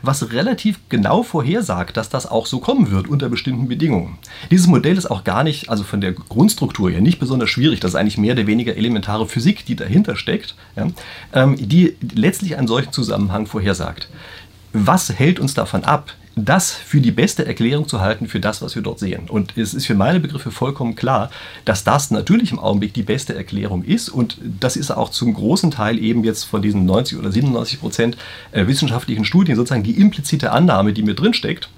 was 0.00 0.32
relativ 0.32 0.78
genau 0.88 1.22
vorhersagt, 1.22 1.96
dass 1.96 2.08
das 2.08 2.26
auch 2.26 2.46
so 2.46 2.60
kommen 2.60 2.90
wird 2.90 3.08
unter 3.08 3.28
bestimmten 3.28 3.68
Bedingungen. 3.68 4.18
Dieses 4.50 4.66
Modell 4.66 4.96
ist 4.96 5.10
auch 5.10 5.24
gar 5.24 5.44
nicht, 5.44 5.68
also 5.68 5.84
von 5.84 6.00
der 6.00 6.12
Grundstruktur 6.12 6.90
her, 6.90 7.00
nicht 7.00 7.18
besonders 7.18 7.50
schwierig. 7.50 7.80
Das 7.80 7.92
ist 7.92 7.94
eigentlich 7.96 8.18
mehr 8.18 8.32
oder 8.32 8.46
weniger 8.46 8.76
elementare 8.76 9.26
Physik, 9.26 9.66
die 9.66 9.76
dahinter 9.76 10.16
steckt, 10.16 10.54
ja, 10.76 10.88
ähm, 11.32 11.56
die 11.58 11.96
letztlich 12.14 12.56
einen 12.56 12.68
solchen 12.68 12.92
Zusammenhang 12.92 13.46
vorhersagt. 13.46 14.08
Was 14.72 15.10
hält 15.10 15.38
uns 15.38 15.52
davon 15.52 15.84
ab, 15.84 16.12
das 16.34 16.72
für 16.72 17.00
die 17.00 17.10
beste 17.10 17.44
Erklärung 17.44 17.86
zu 17.86 18.00
halten 18.00 18.26
für 18.26 18.40
das, 18.40 18.62
was 18.62 18.74
wir 18.74 18.82
dort 18.82 18.98
sehen. 18.98 19.28
Und 19.28 19.56
es 19.56 19.74
ist 19.74 19.86
für 19.86 19.94
meine 19.94 20.20
Begriffe 20.20 20.50
vollkommen 20.50 20.94
klar, 20.94 21.30
dass 21.64 21.84
das 21.84 22.10
natürlich 22.10 22.52
im 22.52 22.58
Augenblick 22.58 22.94
die 22.94 23.02
beste 23.02 23.34
Erklärung 23.34 23.84
ist. 23.84 24.08
Und 24.08 24.38
das 24.60 24.76
ist 24.76 24.90
auch 24.90 25.10
zum 25.10 25.34
großen 25.34 25.70
Teil 25.70 25.98
eben 25.98 26.24
jetzt 26.24 26.44
von 26.44 26.62
diesen 26.62 26.86
90 26.86 27.18
oder 27.18 27.30
97 27.30 27.80
Prozent 27.80 28.16
äh, 28.52 28.66
wissenschaftlichen 28.66 29.24
Studien 29.24 29.56
sozusagen 29.56 29.82
die 29.82 30.00
implizite 30.00 30.52
Annahme, 30.52 30.92
die 30.92 31.02
mit 31.02 31.20
drin 31.20 31.34
steckt 31.34 31.68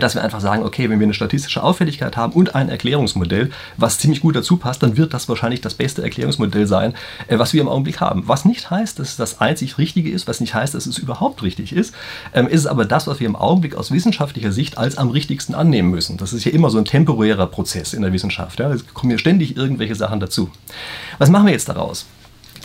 dass 0.00 0.14
wir 0.14 0.22
einfach 0.22 0.40
sagen, 0.40 0.64
okay, 0.64 0.90
wenn 0.90 1.00
wir 1.00 1.06
eine 1.06 1.14
statistische 1.14 1.62
Auffälligkeit 1.62 2.16
haben 2.16 2.32
und 2.32 2.54
ein 2.54 2.68
Erklärungsmodell, 2.68 3.50
was 3.76 3.98
ziemlich 3.98 4.20
gut 4.20 4.36
dazu 4.36 4.56
passt, 4.56 4.82
dann 4.82 4.96
wird 4.96 5.14
das 5.14 5.28
wahrscheinlich 5.28 5.60
das 5.60 5.74
beste 5.74 6.02
Erklärungsmodell 6.02 6.66
sein, 6.66 6.94
äh, 7.26 7.38
was 7.38 7.52
wir 7.52 7.60
im 7.60 7.68
Augenblick 7.68 8.00
haben. 8.00 8.28
Was 8.28 8.44
nicht 8.44 8.70
heißt, 8.70 8.98
dass 8.98 9.10
es 9.10 9.16
das 9.16 9.40
einzig 9.40 9.78
Richtige 9.78 10.10
ist, 10.10 10.28
was 10.28 10.40
nicht 10.40 10.54
heißt, 10.54 10.74
dass 10.74 10.86
es 10.86 10.98
überhaupt 10.98 11.42
richtig 11.42 11.72
ist, 11.72 11.94
ähm, 12.34 12.48
ist 12.48 12.60
es 12.60 12.66
aber 12.66 12.84
das, 12.84 13.06
was 13.06 13.20
wir 13.20 13.26
im 13.26 13.36
Augenblick 13.36 13.74
aus 13.74 13.90
wissenschaftlicher 13.90 14.52
Sicht 14.52 14.76
als 14.76 14.98
am 14.98 15.10
richtigsten 15.10 15.54
annehmen 15.54 15.90
müssen. 15.90 16.18
Das 16.18 16.32
ist 16.32 16.44
ja 16.44 16.52
immer 16.52 16.70
so 16.70 16.78
ein 16.78 16.84
temporärer 16.84 17.46
Prozess 17.46 17.94
in 17.94 18.02
der 18.02 18.12
Wissenschaft. 18.12 18.60
Es 18.60 18.86
kommen 18.92 19.10
ja 19.10 19.18
ständig 19.18 19.56
irgendwelche 19.56 19.94
Sachen 19.94 20.20
dazu. 20.20 20.50
Was 21.18 21.30
machen 21.30 21.46
wir 21.46 21.52
jetzt 21.52 21.68
daraus? 21.68 22.06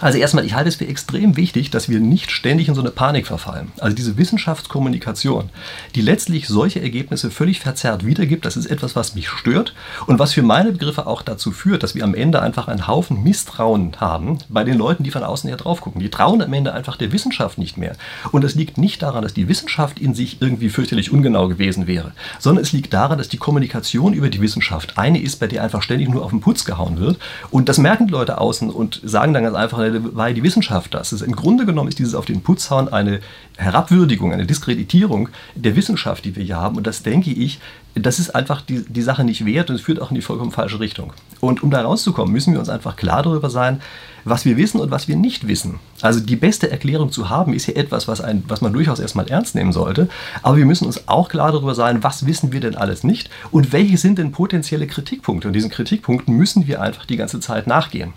Also 0.02 0.18
erstmal, 0.18 0.46
ich 0.46 0.54
halte 0.54 0.70
es 0.70 0.76
für 0.76 0.88
extrem 0.88 1.38
wichtig, 1.38 1.70
dass 1.70 1.90
wir 1.90 2.00
nicht 2.00 2.32
ständig 2.32 2.68
in 2.68 2.76
so 2.76 2.82
eine 2.82 2.92
Panik 2.92 3.28
verfallen. 3.28 3.72
Also 3.80 3.96
diese 3.96 4.18
Wissenschaftskommunikation, 4.18 5.50
die 5.96 6.02
letztlich 6.02 6.48
solche 6.48 6.82
Ergebnisse 6.82 7.32
völlig 7.32 7.60
verzerrt 7.60 8.06
wiedergibt, 8.06 8.46
das 8.46 8.58
ist 8.58 8.66
etwas, 8.66 8.96
was 8.96 9.16
mich 9.16 9.30
stört 9.30 9.74
und 10.08 10.20
was 10.20 10.34
für 10.34 10.42
meine 10.42 10.72
Begriffe 10.72 11.08
auch 11.08 11.22
dazu 11.22 11.52
führt, 11.52 11.84
dass 11.84 11.96
wir 11.96 12.04
am 12.04 12.16
Ende 12.16 12.42
einfach 12.42 12.68
einen 12.68 12.88
Haufen 12.88 13.24
Misstrauen 13.24 13.94
haben 14.00 14.40
bei 14.50 14.64
den 14.64 14.78
Leuten, 14.78 15.04
die 15.04 15.12
von 15.12 15.24
außen 15.24 15.48
her 15.48 15.58
drauf 15.58 15.82
gucken. 15.82 16.02
Die 16.02 16.10
trauen 16.10 16.42
am 16.42 16.54
Ende 16.54 16.74
einfach 16.74 16.98
der 16.98 17.12
Wissenschaft 17.12 17.58
nicht 17.58 17.78
mehr. 17.78 17.96
Und 18.32 18.44
das 18.44 18.56
liegt 18.56 18.78
nicht 18.78 19.02
daran, 19.02 19.24
dass 19.24 19.34
die 19.34 19.48
Wissenschaft 19.48 20.00
in 20.00 20.14
sich 20.14 20.42
irgendwie 20.42 20.70
fürchterlich 20.70 21.12
ungenau 21.12 21.48
gewesen 21.48 21.88
wäre, 21.88 22.14
sondern 22.40 22.64
es 22.64 22.72
liegt 22.72 22.94
daran, 22.94 23.18
dass 23.18 23.30
die 23.30 23.38
Kommunikation 23.38 24.14
über 24.14 24.30
die 24.30 24.42
Wissenschaft 24.42 24.98
eine 24.98 25.22
ist, 25.22 25.40
bei 25.40 25.48
der 25.48 25.64
einfach 25.64 25.82
ständig 25.82 26.10
nur 26.10 26.24
auf 26.24 26.32
den 26.32 26.42
Putz 26.42 26.66
gehauen 26.66 27.00
wird. 27.00 27.18
Und 27.52 27.70
das 27.70 27.78
merken 27.78 28.08
die 28.08 28.14
Leute 28.14 28.40
außen 28.40 28.70
und 28.70 29.02
sagen 29.04 29.34
dann 29.34 29.44
ganz 29.44 29.56
einfach, 29.56 29.83
weil 29.92 30.34
die 30.34 30.44
Wissenschaft 30.44 30.94
das 30.94 31.14
ist. 31.14 31.22
Im 31.22 31.36
Grunde 31.36 31.66
genommen 31.66 31.90
ist 31.90 32.00
dieses 32.00 32.16
auf 32.16 32.26
den 32.26 32.42
Putz 32.42 32.70
hauen 32.70 32.88
eine 32.88 33.20
Herabwürdigung, 33.58 34.34
eine 34.34 34.46
Diskreditierung 34.46 35.30
der 35.56 35.76
Wissenschaft, 35.76 36.26
die 36.26 36.36
wir 36.36 36.44
hier 36.44 36.58
haben. 36.58 36.78
Und 36.78 36.88
das 36.88 37.04
denke 37.04 37.32
ich, 37.32 37.60
das 37.96 38.20
ist 38.20 38.32
einfach 38.32 38.62
die, 38.62 38.84
die 38.88 39.02
Sache 39.02 39.24
nicht 39.24 39.46
wert 39.46 39.70
und 39.70 39.76
es 39.76 39.82
führt 39.82 40.02
auch 40.02 40.10
in 40.10 40.16
die 40.16 40.22
vollkommen 40.22 40.52
falsche 40.52 40.80
Richtung. 40.80 41.14
Und 41.40 41.62
um 41.62 41.70
da 41.70 41.82
rauszukommen, 41.82 42.34
müssen 42.34 42.54
wir 42.54 42.60
uns 42.60 42.70
einfach 42.70 42.96
klar 42.96 43.22
darüber 43.22 43.50
sein, 43.50 43.82
was 44.26 44.46
wir 44.46 44.58
wissen 44.58 44.80
und 44.80 44.90
was 44.90 45.08
wir 45.08 45.16
nicht 45.16 45.48
wissen. 45.48 45.80
Also 46.02 46.20
die 46.20 46.36
beste 46.36 46.72
Erklärung 46.72 47.12
zu 47.12 47.30
haben, 47.30 47.54
ist 47.54 47.68
ja 47.68 47.76
etwas, 47.76 48.08
was, 48.08 48.22
ein, 48.22 48.44
was 48.48 48.62
man 48.62 48.74
durchaus 48.74 49.00
erstmal 49.00 49.28
ernst 49.28 49.54
nehmen 49.54 49.74
sollte. 49.74 50.08
Aber 50.42 50.58
wir 50.58 50.66
müssen 50.66 50.86
uns 50.86 51.08
auch 51.08 51.30
klar 51.30 51.52
darüber 51.52 51.76
sein, 51.76 52.04
was 52.04 52.26
wissen 52.26 52.52
wir 52.52 52.62
denn 52.62 52.76
alles 52.76 53.04
nicht 53.04 53.30
und 53.52 53.74
welche 53.74 53.98
sind 53.98 54.18
denn 54.18 54.32
potenzielle 54.32 54.88
Kritikpunkte. 54.88 55.48
Und 55.48 55.54
diesen 55.54 55.70
Kritikpunkten 55.70 56.36
müssen 56.36 56.68
wir 56.68 56.82
einfach 56.82 57.06
die 57.06 57.18
ganze 57.18 57.40
Zeit 57.40 57.68
nachgehen. 57.68 58.14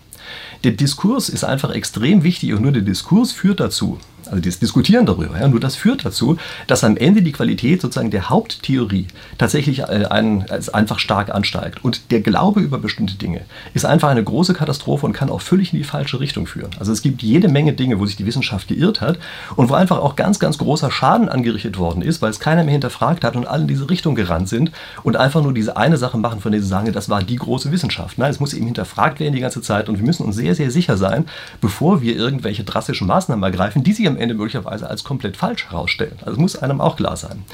Der 0.64 0.72
Diskurs 0.72 1.28
ist 1.28 1.44
einfach 1.44 1.70
extrem 1.70 2.22
wichtig 2.22 2.52
und 2.52 2.62
nur 2.62 2.72
der 2.72 2.82
Diskurs 2.82 3.32
führt 3.32 3.60
dazu, 3.60 3.98
also 4.28 4.40
das 4.40 4.58
Diskutieren 4.58 5.06
darüber, 5.06 5.38
ja, 5.38 5.48
nur 5.48 5.60
das 5.60 5.76
führt 5.76 6.04
dazu, 6.04 6.36
dass 6.66 6.84
am 6.84 6.96
Ende 6.96 7.22
die 7.22 7.32
Qualität 7.32 7.80
sozusagen 7.80 8.10
der 8.10 8.30
Haupttheorie 8.30 9.06
tatsächlich 9.38 9.80
äh, 9.80 10.06
ein, 10.10 10.46
einfach 10.72 10.98
stark 10.98 11.34
ansteigt. 11.34 11.84
Und 11.84 12.10
der 12.10 12.20
Glaube 12.20 12.60
über 12.60 12.78
bestimmte 12.78 13.14
Dinge 13.14 13.42
ist 13.74 13.84
einfach 13.84 14.08
eine 14.08 14.22
große 14.22 14.54
Katastrophe 14.54 15.06
und 15.06 15.12
kann 15.12 15.30
auch 15.30 15.40
völlig 15.40 15.72
in 15.72 15.78
die 15.78 15.84
falsche 15.84 16.20
Richtung 16.20 16.46
führen. 16.46 16.70
Also 16.78 16.92
es 16.92 17.02
gibt 17.02 17.22
jede 17.22 17.48
Menge 17.48 17.72
Dinge, 17.72 17.98
wo 17.98 18.06
sich 18.06 18.16
die 18.16 18.26
Wissenschaft 18.26 18.68
geirrt 18.68 19.00
hat 19.00 19.18
und 19.56 19.68
wo 19.68 19.74
einfach 19.74 19.98
auch 19.98 20.16
ganz, 20.16 20.38
ganz 20.38 20.58
großer 20.58 20.90
Schaden 20.90 21.28
angerichtet 21.28 21.78
worden 21.78 22.02
ist, 22.02 22.22
weil 22.22 22.30
es 22.30 22.40
keiner 22.40 22.64
mehr 22.64 22.72
hinterfragt 22.72 23.24
hat 23.24 23.36
und 23.36 23.46
alle 23.46 23.62
in 23.62 23.68
diese 23.68 23.88
Richtung 23.90 24.14
gerannt 24.14 24.48
sind 24.48 24.70
und 25.02 25.16
einfach 25.16 25.42
nur 25.42 25.54
diese 25.54 25.76
eine 25.76 25.96
Sache 25.96 26.18
machen, 26.18 26.40
von 26.40 26.52
der 26.52 26.60
sie 26.60 26.68
sagen, 26.68 26.92
das 26.92 27.08
war 27.08 27.22
die 27.22 27.36
große 27.36 27.72
Wissenschaft. 27.72 28.18
Nein, 28.18 28.30
es 28.30 28.40
muss 28.40 28.54
eben 28.54 28.66
hinterfragt 28.66 29.20
werden 29.20 29.34
die 29.34 29.40
ganze 29.40 29.60
Zeit 29.62 29.88
und 29.88 29.98
wir 29.98 30.04
müssen 30.04 30.24
uns 30.24 30.36
sehr, 30.36 30.54
sehr 30.54 30.70
sicher 30.70 30.96
sein, 30.96 31.26
bevor 31.60 32.00
wir 32.00 32.16
irgendwelche 32.16 32.64
drastischen 32.64 33.06
Maßnahmen 33.06 33.42
ergreifen, 33.42 33.82
die 33.82 33.92
sich 33.92 34.06
am 34.06 34.15
Ende 34.18 34.34
möglicherweise 34.34 34.88
als 34.88 35.04
komplett 35.04 35.36
falsch 35.36 35.66
herausstellen. 35.66 36.18
Also 36.24 36.40
muss 36.40 36.56
einem 36.56 36.80
auch 36.80 36.96
klar 36.96 37.16
sein. 37.16 37.44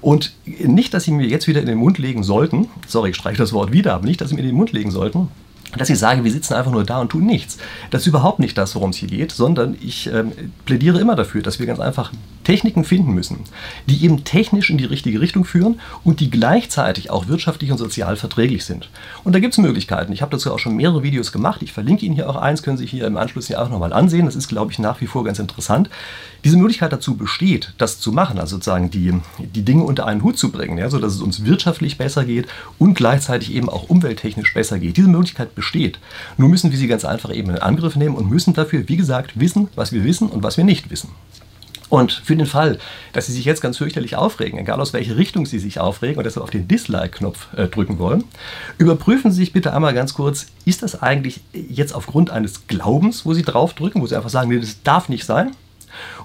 Und 0.00 0.32
nicht, 0.44 0.94
dass 0.94 1.04
Sie 1.04 1.12
mir 1.12 1.26
jetzt 1.26 1.48
wieder 1.48 1.60
in 1.60 1.66
den 1.66 1.78
Mund 1.78 1.98
legen 1.98 2.22
sollten, 2.22 2.68
sorry, 2.86 3.10
ich 3.10 3.16
streiche 3.16 3.38
das 3.38 3.52
Wort 3.52 3.72
wieder, 3.72 3.94
aber 3.94 4.06
nicht, 4.06 4.20
dass 4.20 4.30
Sie 4.30 4.34
mir 4.34 4.42
in 4.42 4.48
den 4.48 4.56
Mund 4.56 4.72
legen 4.72 4.90
sollten, 4.90 5.28
dass 5.76 5.90
ich 5.90 5.98
sage, 5.98 6.24
wir 6.24 6.32
sitzen 6.32 6.54
einfach 6.54 6.72
nur 6.72 6.84
da 6.84 6.98
und 6.98 7.10
tun 7.10 7.26
nichts. 7.26 7.58
Das 7.90 8.02
ist 8.02 8.06
überhaupt 8.06 8.38
nicht 8.38 8.58
das, 8.58 8.74
worum 8.74 8.90
es 8.90 8.96
hier 8.96 9.08
geht, 9.08 9.32
sondern 9.32 9.76
ich 9.80 10.08
ähm, 10.12 10.32
plädiere 10.64 11.00
immer 11.00 11.16
dafür, 11.16 11.42
dass 11.42 11.58
wir 11.58 11.66
ganz 11.66 11.80
einfach 11.80 12.12
Techniken 12.42 12.84
finden 12.84 13.12
müssen, 13.12 13.40
die 13.86 14.02
eben 14.02 14.24
technisch 14.24 14.70
in 14.70 14.78
die 14.78 14.84
richtige 14.84 15.20
Richtung 15.20 15.44
führen 15.44 15.78
und 16.04 16.20
die 16.20 16.30
gleichzeitig 16.30 17.10
auch 17.10 17.28
wirtschaftlich 17.28 17.70
und 17.70 17.78
sozial 17.78 18.16
verträglich 18.16 18.64
sind. 18.64 18.88
Und 19.24 19.34
da 19.34 19.40
gibt 19.40 19.54
es 19.54 19.58
Möglichkeiten. 19.58 20.12
Ich 20.12 20.22
habe 20.22 20.32
dazu 20.32 20.52
auch 20.52 20.58
schon 20.58 20.74
mehrere 20.74 21.02
Videos 21.02 21.32
gemacht. 21.32 21.62
Ich 21.62 21.72
verlinke 21.72 22.04
Ihnen 22.04 22.14
hier 22.14 22.28
auch 22.28 22.36
eins, 22.36 22.62
können 22.62 22.78
Sie 22.78 22.86
hier 22.86 23.06
im 23.06 23.16
Anschluss 23.16 23.46
hier 23.46 23.62
auch 23.62 23.68
nochmal 23.68 23.92
ansehen. 23.92 24.24
Das 24.24 24.36
ist, 24.36 24.48
glaube 24.48 24.72
ich, 24.72 24.78
nach 24.78 25.00
wie 25.00 25.06
vor 25.06 25.22
ganz 25.22 25.38
interessant. 25.38 25.90
Diese 26.42 26.56
Möglichkeit 26.56 26.92
dazu 26.92 27.16
besteht, 27.16 27.74
das 27.76 28.00
zu 28.00 28.10
machen, 28.10 28.38
also 28.38 28.56
sozusagen 28.56 28.90
die, 28.90 29.12
die 29.38 29.62
Dinge 29.62 29.84
unter 29.84 30.06
einen 30.06 30.22
Hut 30.22 30.38
zu 30.38 30.50
bringen, 30.50 30.78
ja, 30.78 30.88
sodass 30.88 31.14
es 31.14 31.20
uns 31.20 31.44
wirtschaftlich 31.44 31.98
besser 31.98 32.24
geht 32.24 32.48
und 32.78 32.94
gleichzeitig 32.94 33.54
eben 33.54 33.68
auch 33.68 33.90
umwelttechnisch 33.90 34.54
besser 34.54 34.78
geht. 34.78 34.96
Diese 34.96 35.08
Möglichkeit 35.08 35.54
besteht. 35.54 35.59
Nur 36.36 36.48
müssen 36.48 36.70
wir 36.70 36.78
sie 36.78 36.88
ganz 36.88 37.04
einfach 37.04 37.34
eben 37.34 37.50
in 37.50 37.58
Angriff 37.58 37.96
nehmen 37.96 38.16
und 38.16 38.30
müssen 38.30 38.54
dafür, 38.54 38.88
wie 38.88 38.96
gesagt, 38.96 39.38
wissen, 39.38 39.68
was 39.74 39.92
wir 39.92 40.04
wissen 40.04 40.28
und 40.28 40.42
was 40.42 40.56
wir 40.56 40.64
nicht 40.64 40.90
wissen. 40.90 41.10
Und 41.90 42.12
für 42.12 42.36
den 42.36 42.46
Fall, 42.46 42.78
dass 43.12 43.26
Sie 43.26 43.32
sich 43.32 43.44
jetzt 43.44 43.60
ganz 43.60 43.78
fürchterlich 43.78 44.14
aufregen, 44.14 44.60
egal 44.60 44.80
aus 44.80 44.92
welcher 44.92 45.16
Richtung 45.16 45.44
Sie 45.44 45.58
sich 45.58 45.80
aufregen 45.80 46.18
und 46.18 46.24
deshalb 46.24 46.44
auf 46.44 46.50
den 46.50 46.68
Dislike-Knopf 46.68 47.52
äh, 47.56 47.66
drücken 47.66 47.98
wollen, 47.98 48.24
überprüfen 48.78 49.32
Sie 49.32 49.38
sich 49.38 49.52
bitte 49.52 49.74
einmal 49.74 49.92
ganz 49.92 50.14
kurz, 50.14 50.46
ist 50.64 50.84
das 50.84 51.02
eigentlich 51.02 51.40
jetzt 51.52 51.92
aufgrund 51.92 52.30
eines 52.30 52.68
Glaubens, 52.68 53.26
wo 53.26 53.34
Sie 53.34 53.42
draufdrücken, 53.42 54.00
wo 54.00 54.06
Sie 54.06 54.14
einfach 54.14 54.30
sagen, 54.30 54.50
nee, 54.50 54.60
das 54.60 54.84
darf 54.84 55.08
nicht 55.08 55.24
sein? 55.24 55.50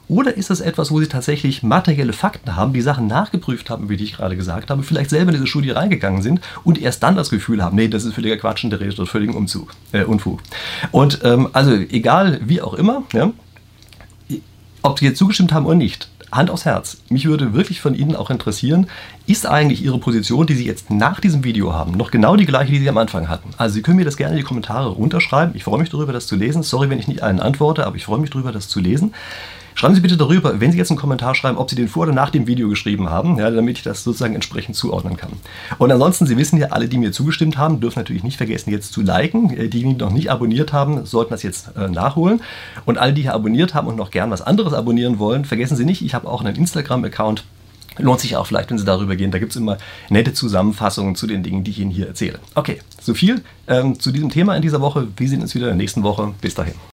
Oder 0.08 0.38
ist 0.38 0.49
das 0.49 0.62
etwas, 0.62 0.91
wo 0.91 0.99
Sie 0.99 1.08
tatsächlich 1.08 1.63
materielle 1.63 2.13
Fakten 2.13 2.56
haben, 2.56 2.73
die 2.73 2.82
Sachen 2.82 3.08
nachgeprüft 3.08 3.69
haben, 3.69 3.89
wie 3.89 3.95
ich 3.95 4.17
gerade 4.17 4.36
gesagt 4.36 4.69
habe, 4.69 4.84
vielleicht 4.84 5.10
selber 5.10 5.32
in 5.32 5.36
diese 5.36 5.47
Studie 5.47 5.71
reingegangen 5.71 6.21
sind 6.21 6.41
und 6.63 6.82
erst 6.82 7.04
dann 7.04 7.15
das 7.15 7.30
Gefühl 7.30 7.63
haben, 7.63 7.75
nee, 7.75 7.88
das 7.88 8.04
ist 8.04 8.13
völliger 8.13 8.38
Quatsch 8.38 8.63
und 8.63 8.69
der 8.69 8.80
redet 8.80 9.08
völligen 9.08 9.36
Umzug, 9.36 9.73
äh, 9.91 10.04
Unfug. 10.04 10.41
Und 10.91 11.19
ähm, 11.23 11.49
also 11.54 11.71
egal 11.71 12.39
wie 12.43 12.62
auch 12.62 12.73
immer, 12.73 13.04
ja, 13.13 13.32
ob 14.82 14.99
Sie 14.99 15.06
jetzt 15.06 15.17
zugestimmt 15.17 15.51
haben 15.51 15.65
oder 15.65 15.75
nicht, 15.75 16.10
Hand 16.31 16.49
aufs 16.49 16.65
Herz, 16.65 16.97
mich 17.09 17.25
würde 17.25 17.53
wirklich 17.53 17.81
von 17.81 17.95
Ihnen 17.95 18.15
auch 18.15 18.29
interessieren, 18.29 18.88
ist 19.27 19.45
eigentlich 19.45 19.83
Ihre 19.83 19.99
Position, 19.99 20.47
die 20.47 20.53
Sie 20.53 20.65
jetzt 20.65 20.91
nach 20.91 21.19
diesem 21.19 21.43
Video 21.43 21.73
haben, 21.73 21.91
noch 21.91 22.11
genau 22.11 22.35
die 22.35 22.45
gleiche, 22.45 22.71
die 22.71 22.79
Sie 22.79 22.89
am 22.89 22.97
Anfang 22.97 23.29
hatten? 23.29 23.49
Also 23.57 23.75
Sie 23.75 23.81
können 23.81 23.97
mir 23.97 24.05
das 24.05 24.17
gerne 24.17 24.33
in 24.33 24.39
die 24.39 24.43
Kommentare 24.43 24.89
runterschreiben. 24.89 25.55
Ich 25.55 25.63
freue 25.63 25.79
mich 25.79 25.89
darüber, 25.89 26.13
das 26.13 26.27
zu 26.27 26.35
lesen. 26.35 26.63
Sorry, 26.63 26.89
wenn 26.89 26.99
ich 26.99 27.07
nicht 27.07 27.23
allen 27.23 27.39
antworte, 27.39 27.85
aber 27.85 27.95
ich 27.95 28.05
freue 28.05 28.19
mich 28.19 28.29
darüber, 28.29 28.51
das 28.51 28.67
zu 28.67 28.79
lesen. 28.79 29.13
Schreiben 29.77 29.93
Sie 29.93 29.99
bitte 29.99 30.15
darüber, 30.15 30.61
wenn 30.61 30.71
Sie 30.71 30.77
jetzt 30.77 30.89
einen 30.89 30.97
Kommentar 30.97 31.35
schreiben, 31.35 31.57
ob 31.57 31.69
Sie 31.69 31.75
den 31.75 31.89
vor 31.89 32.03
oder 32.03 32.13
nach 32.13 32.29
dem 32.29 32.47
Video 32.47 32.69
geschrieben 32.69 33.09
haben, 33.09 33.38
ja, 33.38 33.51
damit 33.51 33.77
ich 33.77 33.83
das 33.83 34.05
sozusagen 34.05 34.33
entsprechend 34.33 34.77
zuordnen 34.77 35.17
kann. 35.17 35.33
Und 35.77 35.91
ansonsten, 35.91 36.25
Sie 36.25 36.38
wissen 36.38 36.57
ja, 36.57 36.67
alle, 36.67 36.88
die 36.88 36.97
mir 36.97 37.11
zugestimmt 37.11 37.57
haben, 37.57 37.81
dürfen 37.81 37.99
natürlich 37.99 38.23
nicht 38.23 38.38
vergessen, 38.38 38.71
jetzt 38.71 38.93
zu 38.93 39.01
liken. 39.01 39.49
Äh, 39.49 39.67
diejenigen, 39.67 39.97
die 39.97 40.05
noch 40.05 40.13
nicht 40.13 40.31
abonniert 40.31 40.71
haben, 40.71 41.05
sollten 41.05 41.31
das 41.31 41.43
jetzt 41.43 41.75
äh, 41.75 41.89
nachholen. 41.89 42.41
Und 42.85 42.97
alle, 42.97 43.11
die 43.11 43.23
hier 43.23 43.33
abonniert 43.33 43.73
haben 43.73 43.88
und 43.88 43.97
noch 43.97 44.11
gern 44.11 44.31
was 44.31 44.41
anderes 44.41 44.71
abonnieren 44.71 45.19
wollen, 45.19 45.43
vergessen 45.43 45.75
Sie 45.75 45.83
nicht, 45.83 46.01
ich 46.01 46.13
habe 46.13 46.29
auch 46.29 46.41
einen 46.41 46.55
Instagram-Account. 46.55 47.43
Lohnt 47.97 48.21
sich 48.21 48.38
auch 48.38 48.47
vielleicht, 48.47 48.69
wenn 48.69 48.77
Sie 48.77 48.85
darüber 48.85 49.17
gehen. 49.17 49.31
Da 49.31 49.39
gibt 49.39 49.51
es 49.51 49.57
immer 49.57 49.77
nette 50.09 50.33
Zusammenfassungen 50.33 51.15
zu 51.15 51.27
den 51.27 51.43
Dingen, 51.43 51.65
die 51.65 51.71
ich 51.71 51.79
Ihnen 51.79 51.91
hier 51.91 52.07
erzähle. 52.07 52.39
Okay, 52.53 52.79
so 53.01 53.13
viel 53.13 53.43
ähm, 53.67 53.99
zu 53.99 54.13
diesem 54.13 54.29
Thema 54.29 54.55
in 54.55 54.61
dieser 54.61 54.79
Woche. 54.79 55.09
Wir 55.17 55.27
sehen 55.27 55.41
uns 55.41 55.53
wieder 55.53 55.65
in 55.65 55.71
der 55.71 55.77
nächsten 55.77 56.03
Woche. 56.03 56.33
Bis 56.39 56.55
dahin. 56.55 56.75